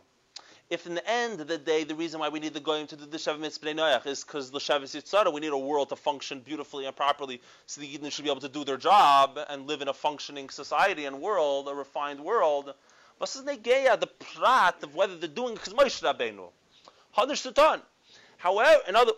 If 0.73 0.87
in 0.87 0.95
the 0.95 1.07
end 1.07 1.39
of 1.39 1.45
the 1.45 1.59
day, 1.59 1.83
the 1.83 1.93
reason 1.93 2.19
why 2.19 2.29
we 2.29 2.39
need 2.39 2.55
the 2.55 2.59
goyim 2.59 2.87
to 2.87 2.95
do 2.95 3.05
the 3.05 3.17
Shavuot 3.17 3.59
Noach 3.75 4.07
is 4.07 4.23
because 4.23 4.49
the 4.49 4.57
Shavuot 4.57 4.99
Yitzhara, 4.99 5.31
we 5.31 5.39
need 5.39 5.51
a 5.51 5.57
world 5.57 5.89
to 5.89 5.95
function 5.95 6.39
beautifully 6.39 6.87
and 6.87 6.95
properly, 6.95 7.43
so 7.67 7.79
the 7.79 7.85
Yidden 7.85 8.11
should 8.11 8.25
be 8.25 8.31
able 8.31 8.41
to 8.41 8.49
do 8.49 8.63
their 8.63 8.77
job 8.77 9.37
and 9.49 9.67
live 9.67 9.83
in 9.83 9.87
a 9.87 9.93
functioning 9.93 10.49
society 10.49 11.05
and 11.05 11.21
world, 11.21 11.67
a 11.67 11.75
refined 11.75 12.19
world. 12.19 12.73
What's 13.19 13.35
the 13.39 13.55
negeya, 13.55 13.99
the 13.99 14.07
prat 14.07 14.81
of 14.81 14.95
whether 14.95 15.15
they're 15.15 15.29
doing 15.29 15.53
because 15.53 15.75
Moshe 15.75 16.01
Rabbeinu? 16.01 16.49
Understood 17.15 17.59
However, 18.37 18.81
in 18.87 18.95
other 18.95 19.11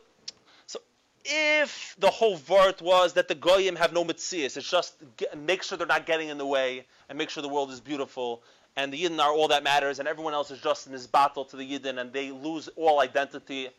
if 1.28 1.96
the 1.98 2.10
whole 2.12 2.36
vert 2.36 2.82
was 2.82 3.13
that 3.13 3.30
the 3.30 3.34
goyim 3.34 3.78
have 3.78 3.94
no 3.94 4.04
mitzias, 4.04 4.58
it's 4.58 4.70
just 4.70 4.94
get, 5.18 5.36
make 5.38 5.63
sure 5.63 5.78
they're 5.78 5.88
not 5.88 6.06
getting 6.06 6.30
in 6.30 6.38
the 6.38 6.46
way 6.46 6.86
and 7.10 7.18
make 7.18 7.30
sure 7.30 7.41
the 7.41 7.50
world 7.50 7.72
is 7.72 7.80
beautiful 7.80 8.44
and 8.76 8.92
the 8.92 9.04
yidden 9.04 9.20
are 9.20 9.32
all 9.32 9.48
that 9.48 9.64
matters 9.64 10.00
and 10.00 10.08
everyone 10.08 10.34
else 10.34 10.52
is 10.52 10.60
just 10.60 10.86
in 10.86 10.92
this 10.92 11.08
battle 11.08 11.46
to 11.46 11.56
the 11.56 11.64
yidden 11.64 12.00
and 12.00 12.12
they 12.12 12.32
lose 12.32 12.70
all 12.76 13.00
identity, 13.00 13.70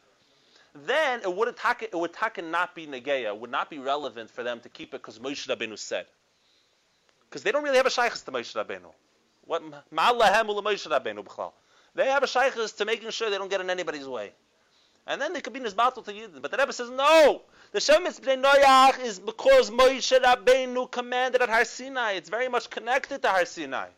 then 0.87 1.21
it 1.21 1.35
would 1.35 1.49
attack 1.49 1.83
it 1.83 1.95
would 1.95 2.11
attack 2.11 2.43
not 2.43 2.75
be 2.75 2.87
negeya, 2.87 3.37
would 3.37 3.51
not 3.51 3.71
be 3.71 3.79
relevant 3.79 4.31
for 4.31 4.43
them 4.43 4.61
to 4.61 4.69
keep 4.69 4.95
it 4.95 5.03
because 5.03 5.19
Moshe 5.19 5.47
Rabbeinu 5.49 5.79
said. 5.79 6.07
Because 7.29 7.43
they 7.43 7.53
don't 7.53 7.65
really 7.65 7.77
have 7.77 7.87
a 7.87 7.91
shaykhs 7.91 8.23
to 8.23 8.33
Moshe 8.33 8.55
Rabbeinu. 8.55 8.93
What 9.45 9.63
Moshe 9.93 10.89
Rabbeinu 10.89 11.25
b'chlal. 11.25 11.53
They 11.95 12.07
have 12.07 12.23
a 12.23 12.27
shaykhs 12.27 12.73
to 12.73 12.85
making 12.85 13.11
sure 13.11 13.31
they 13.31 13.39
don't 13.39 13.51
get 13.51 13.61
in 13.61 13.71
anybody's 13.71 14.07
way. 14.07 14.33
And 15.07 15.21
then 15.21 15.33
they 15.33 15.41
could 15.41 15.53
be 15.53 15.61
in 15.61 15.65
his 15.65 15.75
battle 15.75 16.03
to 16.03 16.13
Yidden. 16.13 16.43
But 16.43 16.51
the 16.51 16.57
Rebbe 16.57 16.73
says, 16.73 16.91
no! 16.91 17.43
The 17.73 17.79
Shemitz 17.79 18.21
Bnei 18.21 18.43
Noach 18.43 19.05
is 19.05 19.21
because 19.21 19.71
Moshe 19.71 20.21
Rabbeinu 20.21 20.91
commanded 20.91 21.43
at 21.43 21.49
Har 21.49 21.65
Sinai. 21.65 22.13
It's 22.13 22.29
very 22.29 22.49
much 22.49 22.69
connected 22.71 23.23
to 23.23 23.29
Har 23.29 23.45
Sinai. 23.45 23.89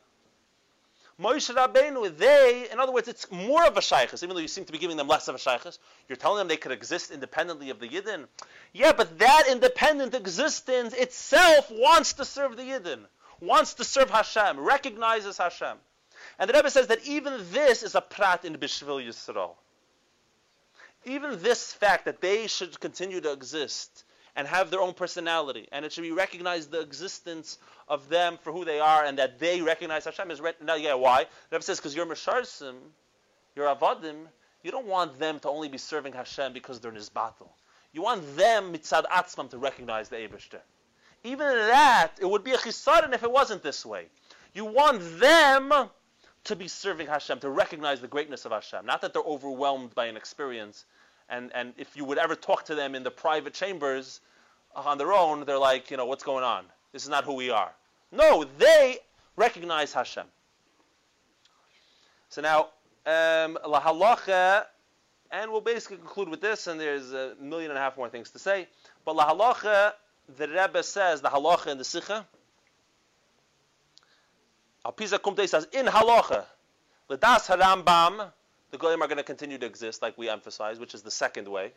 Moshe 1.21 1.53
Rabbeinu, 1.53 2.17
they, 2.17 2.69
in 2.71 2.79
other 2.79 2.93
words, 2.93 3.09
it's 3.09 3.31
more 3.31 3.67
of 3.67 3.77
a 3.77 3.81
shaykhis, 3.81 4.23
even 4.23 4.37
though 4.37 4.43
you 4.43 4.49
seem 4.49 4.65
to 4.65 4.73
be 4.73 4.79
giving 4.79 4.97
them 4.97 5.09
less 5.09 5.27
of 5.27 5.35
a 5.35 5.39
shaykhis. 5.39 5.79
You're 6.09 6.17
telling 6.17 6.39
them 6.39 6.49
they 6.49 6.57
could 6.57 6.73
exist 6.73 7.11
independently 7.11 7.71
of 7.71 7.81
the 7.81 7.89
Yidden. 7.89 8.27
Yeah, 8.73 8.93
but 8.93 9.19
that 9.19 9.45
independent 9.51 10.15
existence 10.15 10.95
itself 10.95 11.71
wants 11.71 12.13
to 12.15 12.25
serve 12.25 12.57
the 12.57 12.63
Yidden, 12.63 13.01
wants 13.41 13.75
to 13.75 13.85
serve 13.85 14.11
Hashem, 14.11 14.61
recognizes 14.61 15.39
Hashem. 15.39 15.77
And 16.39 16.49
the 16.49 16.55
Rebbe 16.55 16.71
says 16.71 16.87
that 16.87 17.05
even 17.05 17.45
this 17.51 17.83
is 17.83 17.95
a 17.97 18.01
prat 18.01 18.45
in 18.45 18.55
Bishvil 18.57 19.05
Yisrael 19.05 19.57
even 21.05 21.43
this 21.43 21.73
fact 21.73 22.05
that 22.05 22.21
they 22.21 22.47
should 22.47 22.79
continue 22.81 23.21
to 23.21 23.33
exist 23.33 24.05
and 24.39 24.47
have 24.47 24.71
their 24.71 24.81
own 24.81 24.95
personality, 24.95 25.67
and 25.73 25.85
it 25.85 25.93
should 25.93 26.03
be 26.03 26.13
recognized 26.13 26.71
the 26.71 26.81
existence 26.81 27.59
of 27.89 28.09
them 28.09 28.39
for 28.41 28.53
who 28.53 28.65
they 28.65 28.79
are, 28.79 29.05
and 29.05 29.19
that 29.19 29.41
they 29.41 29.61
recognize 29.61 30.05
Hashem 30.05 30.31
is. 30.31 30.41
Re- 30.41 30.53
now, 30.63 30.77
yeah, 30.77 30.95
why? 30.95 31.25
The 31.51 31.57
Rebbe 31.57 31.65
says 31.65 31.79
because 31.79 31.97
you're 31.97 32.07
Mesharsim, 32.07 32.77
you're 33.57 33.67
Avadim. 33.67 34.29
You 34.63 34.71
don't 34.71 34.87
want 34.87 35.19
them 35.19 35.41
to 35.41 35.49
only 35.49 35.69
be 35.69 35.77
serving 35.77 36.13
Hashem 36.13 36.53
because 36.53 36.79
they're 36.79 36.93
in 36.93 36.97
His 36.97 37.09
battle. 37.09 37.53
You 37.93 38.03
want 38.03 38.37
them 38.37 38.73
mitzad 38.73 39.07
atzmam 39.07 39.51
to 39.51 39.59
recognize 39.59 40.09
the 40.09 40.17
Eibushter. 40.17 40.61
Even 41.25 41.49
that, 41.49 42.13
it 42.21 42.27
would 42.27 42.45
be 42.45 42.53
a 42.53 42.59
chisaron 42.59 43.13
if 43.15 43.25
it 43.25 43.33
wasn't 43.33 43.65
this 43.65 43.85
way. 43.85 44.07
You 44.55 44.67
want 44.67 45.19
them 45.19 45.91
to 46.45 46.55
be 46.55 46.69
serving 46.69 47.09
Hashem, 47.09 47.41
to 47.41 47.51
recognize 47.51 48.01
the 48.01 48.07
greatness 48.07 48.45
of 48.45 48.53
Hashem. 48.53 48.87
Not 48.87 49.01
that 49.01 49.13
they're 49.13 49.23
overwhelmed 49.23 49.97
by 49.97 50.07
an 50.07 50.17
experience, 50.17 50.85
and, 51.29 51.51
and 51.55 51.75
if 51.77 51.97
you 51.97 52.05
would 52.05 52.19
ever 52.19 52.35
talk 52.35 52.65
to 52.67 52.75
them 52.75 52.95
in 52.95 53.03
the 53.03 53.11
private 53.11 53.55
chambers 53.55 54.21
on 54.75 54.99
their 54.99 55.13
own, 55.13 55.45
they're 55.45 55.59
like, 55.59 55.91
you 55.91 55.97
know, 55.97 56.07
what's 56.07 56.25
going 56.25 56.45
on? 56.45 56.65
This 56.93 57.03
is 57.03 57.09
not 57.09 57.25
who 57.25 57.35
we 57.35 57.51
are. 57.51 57.73
No, 58.13 58.45
they 58.59 58.99
recognize 59.37 59.93
Hashem. 59.93 60.27
So 62.31 62.43
now, 62.43 62.69
um, 63.07 63.59
la 63.67 63.81
halacha, 63.81 64.65
and 65.31 65.51
we'll 65.51 65.61
basically 65.61 65.99
conclude 65.99 66.29
with 66.29 66.41
this, 66.41 66.67
and 66.67 66.81
there's 66.81 67.13
a 67.13 67.35
million 67.41 67.71
and 67.71 67.79
a 67.79 67.81
half 67.81 67.97
more 67.97 68.09
things 68.09 68.31
to 68.31 68.39
say. 68.39 68.69
But 69.05 69.17
la 69.17 69.33
halacha, 69.33 69.93
the 70.37 70.49
Rebbe 70.49 70.83
says, 70.83 71.21
the 71.21 71.29
halacha 71.29 71.69
in 71.69 71.79
the 71.79 71.85
Sikha, 71.85 72.27
Alpiza 74.85 75.19
Kumte 75.19 75.47
says, 75.49 75.67
in 75.73 75.87
halacha, 75.87 76.45
L'das 77.09 77.47
harambam, 77.49 78.31
the 78.71 78.79
goyim 78.79 79.03
are 79.03 79.09
going 79.09 79.19
to 79.19 79.25
continue 79.25 79.59
to 79.59 79.67
exist, 79.67 80.03
like 80.03 80.17
we 80.19 80.29
emphasize, 80.29 80.79
which 80.79 80.95
is 80.95 81.03
the 81.03 81.11
second 81.11 81.49
way. 81.49 81.73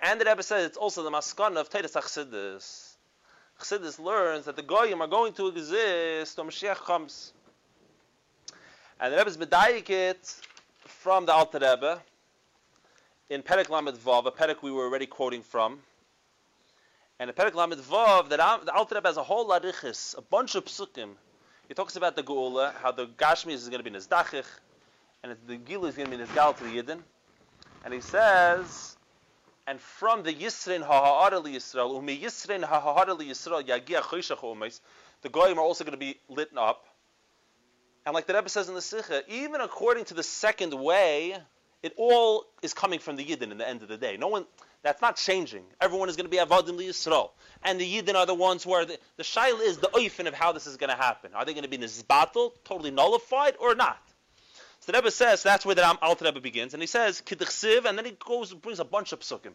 And 0.00 0.20
the 0.20 0.24
Rebbe 0.24 0.42
says 0.42 0.66
it's 0.66 0.76
also 0.76 1.02
the 1.02 1.10
maskana 1.10 1.56
of 1.56 1.68
Teres 1.68 1.92
Chassidus. 1.92 2.94
Chassidus 3.60 3.98
learns 3.98 4.46
that 4.46 4.56
the 4.56 4.62
goyim 4.62 5.02
are 5.02 5.06
going 5.06 5.32
to 5.34 5.48
exist 5.48 6.38
when 6.38 6.48
Mashiach 6.48 6.76
comes. 6.76 7.32
And 8.98 9.12
the 9.12 9.18
Rebbe 9.18 9.30
is 9.30 9.36
medayik 9.36 9.90
it 9.90 10.34
from 10.86 11.26
the 11.26 11.32
Alter 11.32 11.58
Rebbe 11.58 12.00
in 13.28 13.42
Perek 13.42 13.68
Lamed 13.68 13.96
Vav, 13.96 14.26
a 14.26 14.30
Perek 14.30 14.62
we 14.62 14.72
were 14.72 14.84
already 14.84 15.06
quoting 15.06 15.42
from. 15.42 15.78
And 17.18 17.30
in 17.30 17.36
Perek 17.36 17.54
Lamed 17.54 17.78
Vav, 17.78 18.28
the 18.28 18.72
Alter 18.72 18.96
Rebbe 18.96 19.08
has 19.08 19.16
a 19.16 19.22
whole 19.22 19.48
larichis, 19.48 20.16
a 20.16 20.22
bunch 20.22 20.54
of 20.54 20.64
psukim, 20.64 21.10
he 21.70 21.74
talks 21.74 21.94
about 21.94 22.16
the 22.16 22.24
Geula, 22.24 22.74
how 22.82 22.90
the 22.90 23.06
Gashmi 23.06 23.52
is 23.52 23.68
going 23.68 23.78
to 23.78 23.88
be 23.88 23.96
Nizdachich, 23.96 24.44
and 25.22 25.36
the 25.46 25.56
Gila 25.56 25.88
is 25.88 25.96
going 25.96 26.10
to 26.10 26.16
be 26.16 26.22
Nizgal 26.22 26.56
to 26.58 26.64
the 26.64 26.70
Yidden. 26.70 26.98
And 27.84 27.94
he 27.94 28.00
says, 28.00 28.96
and 29.66 29.80
from 29.80 30.22
the 30.22 30.32
Yisrin 30.32 30.80
Ha'a'ara 30.80 31.40
Yisrael, 31.40 31.94
Umi 31.94 32.18
Yisrin 32.18 32.64
Ha'a'ara 32.64 33.14
Yisrael, 33.16 33.66
Yagia 33.66 34.00
Choshach 34.00 34.38
Umis, 34.38 34.80
the 35.22 35.28
Goyim 35.28 35.58
are 35.58 35.62
also 35.62 35.84
going 35.84 35.92
to 35.92 35.98
be 35.98 36.18
lit 36.28 36.50
up. 36.56 36.86
And 38.06 38.14
like 38.14 38.26
the 38.26 38.34
Rebbe 38.34 38.48
says 38.48 38.68
in 38.68 38.74
the 38.74 38.80
Sikha, 38.80 39.22
even 39.28 39.60
according 39.60 40.06
to 40.06 40.14
the 40.14 40.22
second 40.22 40.72
way, 40.72 41.36
it 41.82 41.92
all 41.96 42.46
is 42.62 42.72
coming 42.72 42.98
from 42.98 43.16
the 43.16 43.24
Yidden 43.24 43.52
in 43.52 43.58
the 43.58 43.68
end 43.68 43.82
of 43.82 43.88
the 43.88 43.98
day. 43.98 44.16
No 44.16 44.28
one, 44.28 44.46
that's 44.82 45.02
not 45.02 45.16
changing. 45.16 45.64
Everyone 45.80 46.08
is 46.08 46.16
going 46.16 46.24
to 46.24 46.30
be 46.30 46.38
Avadim 46.38 46.76
Li 46.76 46.88
Yisrael. 46.88 47.30
And 47.62 47.78
the 47.78 47.84
Yidden 47.84 48.14
are 48.14 48.26
the 48.26 48.34
ones 48.34 48.64
who 48.64 48.72
are, 48.72 48.86
the, 48.86 48.98
the 49.18 49.22
Shail 49.22 49.60
is 49.60 49.78
the 49.78 49.88
oifen 49.88 50.26
of 50.26 50.34
how 50.34 50.52
this 50.52 50.66
is 50.66 50.78
going 50.78 50.90
to 50.90 50.96
happen. 50.96 51.32
Are 51.34 51.44
they 51.44 51.52
going 51.52 51.64
to 51.64 51.70
be 51.70 51.78
Nizbatel, 51.78 52.52
totally 52.64 52.90
nullified, 52.90 53.54
or 53.60 53.74
not? 53.74 54.02
So 54.80 54.92
the 54.92 54.98
Rebbe 54.98 55.10
says, 55.10 55.42
that's 55.42 55.66
where 55.66 55.74
the 55.74 55.98
Alter 56.00 56.24
Rebbe 56.24 56.40
begins. 56.40 56.72
And 56.72 56.82
he 56.82 56.86
says, 56.86 57.20
Kidchsiv, 57.20 57.84
and 57.84 57.98
then 57.98 58.06
he 58.06 58.12
goes 58.12 58.52
and 58.52 58.62
brings 58.62 58.80
a 58.80 58.84
bunch 58.84 59.12
of 59.12 59.20
psukim. 59.20 59.52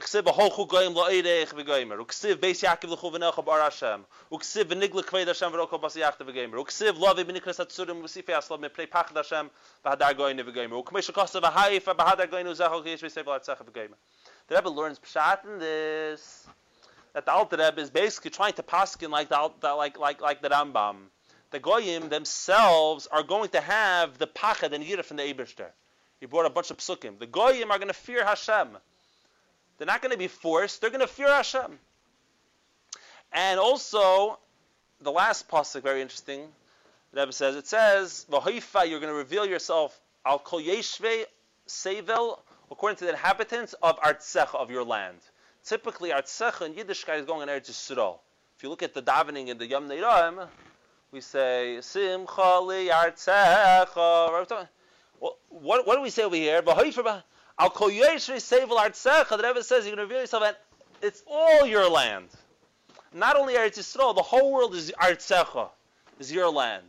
Ichsiv 0.00 0.22
b'holchu 0.22 0.68
goyim 0.68 0.94
lo 0.94 1.10
eirech. 1.10 1.52
Uksiv 1.52 2.36
beis 2.36 2.62
Yaakov 2.62 2.90
l'chu 2.90 3.10
v'necha 3.10 3.44
bar 3.44 3.60
Hashem. 3.60 4.04
Uksiv 4.30 4.64
v'nigle 4.66 5.02
kved 5.04 5.26
Hashem 5.26 5.50
v'roko 5.50 5.80
bas 5.80 5.96
yachta 5.96 6.20
v'goymer. 6.20 6.64
Uksiv 6.64 6.92
lovi 6.92 7.24
b'nikras 7.24 7.58
atzurim 7.58 8.00
v'sifei 8.04 8.36
aslav 8.38 8.60
meprei 8.60 8.86
pachad 8.88 9.16
Hashem 9.16 9.50
v'hadar 9.84 10.16
goyne 10.16 10.44
v'goymer. 10.44 10.84
Ukmesh 10.84 11.12
kosa 11.12 11.40
v'haifa 11.40 11.96
v'hadar 11.96 12.30
goyne 12.30 12.46
uzecho 12.46 12.84
kiyish 12.84 13.02
v'sei 13.02 13.24
v'latzecha 13.24 13.64
v'goymer. 13.64 13.96
The 14.46 14.54
Rebbe 14.54 14.68
learns 14.68 15.00
pshat 15.00 15.44
in 15.44 15.58
this 15.58 16.46
that 17.14 17.24
the 17.24 17.32
Alter 17.32 17.56
Rebbe 17.56 17.80
is 17.80 17.90
basically 17.90 18.30
trying 18.30 18.52
to 18.52 18.62
paskin 18.62 19.10
like 19.10 19.28
the 19.28 19.74
like 19.74 19.98
like 19.98 20.20
like 20.20 20.40
the 20.40 20.50
Rambam. 20.50 21.10
The 21.50 21.58
goyim 21.58 22.08
themselves 22.08 23.06
are 23.06 23.22
going 23.22 23.48
to 23.50 23.60
have 23.60 24.18
the 24.18 24.26
pachad 24.26 24.72
and 24.72 24.84
yira 24.84 25.04
from 25.04 25.16
the 25.16 25.22
Eberster. 25.22 25.70
He 26.20 26.26
brought 26.26 26.46
a 26.46 26.50
bunch 26.50 26.70
of 26.70 26.78
psukim. 26.78 27.18
The 27.18 27.26
goyim 27.26 27.70
are 27.70 27.78
going 27.78 27.88
to 27.88 27.94
fear 27.94 28.24
Hashem. 28.24 28.76
They're 29.78 29.86
not 29.86 30.02
going 30.02 30.12
to 30.12 30.18
be 30.18 30.28
forced. 30.28 30.80
They're 30.80 30.90
going 30.90 31.00
to 31.00 31.06
fear 31.06 31.28
Hashem. 31.28 31.78
And 33.32 33.60
also, 33.60 34.38
the 35.00 35.12
last 35.12 35.48
pasuk, 35.48 35.82
very 35.82 36.02
interesting. 36.02 36.48
The 37.12 37.20
Rebbe 37.20 37.32
says, 37.32 37.56
it 37.56 37.66
says, 37.66 38.26
"V'hoifa, 38.30 38.88
you're 38.88 39.00
going 39.00 39.12
to 39.12 39.18
reveal 39.18 39.46
yourself 39.46 39.98
al 40.26 40.38
kol 40.38 40.60
yeshve 40.60 41.24
sevel, 41.66 42.40
according 42.70 42.96
to 42.98 43.04
the 43.04 43.10
inhabitants 43.10 43.74
of 43.82 43.98
Artsecha, 44.00 44.54
of 44.54 44.70
your 44.70 44.84
land. 44.84 45.18
Typically, 45.64 46.10
Artsecha 46.10 46.66
in 46.66 46.74
Yiddishkeit 46.74 47.20
is 47.20 47.26
going 47.26 47.48
in 47.48 47.48
Eretz 47.48 47.70
Yisrael. 47.70 48.18
If 48.56 48.62
you 48.62 48.68
look 48.68 48.82
at 48.82 48.94
the 48.94 49.02
davening 49.02 49.48
in 49.48 49.58
the 49.58 49.66
Yom 49.66 49.88
Neiraim, 49.88 50.48
we 51.10 51.20
say 51.20 51.78
Simcha 51.80 52.60
li 52.60 52.88
artzecha. 52.88 54.68
What, 55.18 55.86
what 55.86 55.96
do 55.96 56.02
we 56.02 56.10
say 56.10 56.24
over 56.24 56.36
here? 56.36 56.62
Al 56.66 57.70
kol 57.70 57.90
sevel 57.90 58.76
artzecha. 58.76 59.36
The 59.36 59.42
Rebbe 59.42 59.62
says 59.62 59.86
you're 59.86 59.96
going 59.96 60.08
to 60.08 60.14
reveal 60.14 60.20
yourself, 60.20 60.42
and 60.44 60.56
it's 61.02 61.22
all 61.26 61.66
your 61.66 61.88
land. 61.88 62.28
Not 63.12 63.36
only 63.36 63.54
Eretz 63.54 63.78
Yisrael, 63.78 64.14
the 64.14 64.22
whole 64.22 64.52
world 64.52 64.74
is 64.74 64.92
artzecha, 65.00 65.70
is 66.18 66.30
your 66.30 66.50
land. 66.50 66.84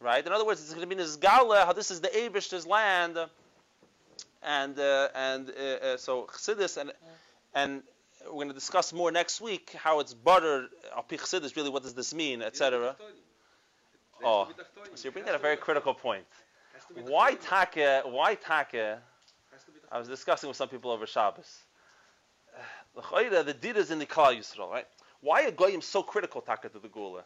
Right? 0.00 0.24
In 0.24 0.32
other 0.32 0.46
words, 0.46 0.60
it's 0.60 0.70
going 0.70 0.88
to 0.88 0.94
be 0.94 1.00
this 1.00 1.16
gala, 1.16 1.64
how 1.64 1.72
this 1.72 1.90
is 1.90 2.00
the 2.00 2.08
Abish's 2.08 2.66
land, 2.66 3.18
and 4.42 4.78
uh, 4.78 5.08
and 5.14 5.50
uh, 5.50 5.62
uh, 5.62 5.96
so 5.96 6.26
Chassidus 6.32 6.76
and 6.76 6.92
and 7.54 7.82
we're 8.26 8.32
going 8.32 8.48
to 8.48 8.54
discuss 8.54 8.92
more 8.92 9.10
next 9.10 9.40
week 9.40 9.72
how 9.76 10.00
it's 10.00 10.14
butter. 10.14 10.68
Al 10.94 11.04
really, 11.56 11.70
what 11.70 11.82
does 11.82 11.94
this 11.94 12.14
mean, 12.14 12.42
etc. 12.42 12.96
Oh, 14.24 14.48
So 14.94 15.04
you 15.08 15.10
bring 15.10 15.24
that 15.24 15.34
a 15.34 15.38
very 15.38 15.56
critical 15.56 15.94
point. 15.94 16.24
Why 16.94 17.34
taka? 17.34 18.02
Why 18.04 18.34
taka? 18.34 18.98
I 19.92 19.98
was 19.98 20.08
discussing 20.08 20.48
with 20.48 20.56
some 20.56 20.68
people 20.68 20.90
over 20.90 21.06
Shabbos. 21.06 21.46
The 22.94 23.56
did 23.60 23.76
is 23.76 23.90
in 23.90 23.98
the 23.98 24.06
Klal 24.06 24.36
Yisrael, 24.36 24.70
right? 24.70 24.86
Why 25.20 25.44
are 25.44 25.50
goyim 25.50 25.82
so 25.82 26.02
critical 26.02 26.40
taka 26.40 26.68
to 26.68 26.78
the 26.78 26.88
Geula? 26.88 27.22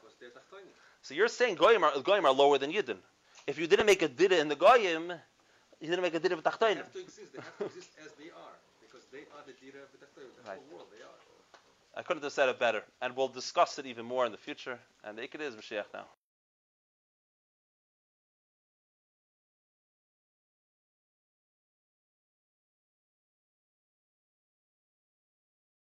So 1.03 1.15
you're 1.15 1.29
saying 1.29 1.57
goyim 1.57 1.85
are 1.85 1.99
goyim 2.01 2.25
are 2.27 2.33
lower 2.33 2.59
than 2.59 2.73
yidden. 2.73 2.97
If 3.47 3.59
you 3.59 3.67
didn't 3.67 3.87
make 3.87 4.03
a 4.03 4.09
dira 4.09 4.37
in 4.37 4.49
the 4.49 4.57
goyim, 4.57 5.13
you 5.81 5.89
didn't 5.91 6.03
make 6.03 6.15
a 6.15 6.19
dira 6.21 6.37
with 6.37 6.45
They 6.61 6.75
have 6.75 6.91
to 6.93 6.99
exist. 6.99 7.33
They 7.33 7.39
have 7.39 7.57
to 7.59 7.65
exist 7.65 7.89
as 7.97 8.11
they 8.13 8.31
are 8.31 8.57
because 8.81 9.03
they 9.11 9.25
are 9.31 9.43
the 9.43 9.53
dira 9.53 9.83
of 9.83 9.91
the 9.93 9.99
the 9.99 10.43
Right. 10.47 10.59
whole 10.59 10.65
world. 10.71 10.87
They 10.91 11.03
are. 11.03 11.19
I 11.97 12.03
couldn't 12.03 12.23
have 12.25 12.33
said 12.33 12.49
it 12.49 12.59
better, 12.59 12.83
and 13.01 13.15
we'll 13.15 13.29
discuss 13.29 13.79
it 13.79 13.87
even 13.87 14.05
more 14.05 14.27
in 14.27 14.33
the 14.33 14.39
future. 14.39 14.79
And 15.05 15.17
the 15.17 15.23
ikar 15.23 15.41
is 15.41 15.55
Mashiach 15.55 15.85
now. 15.93 16.07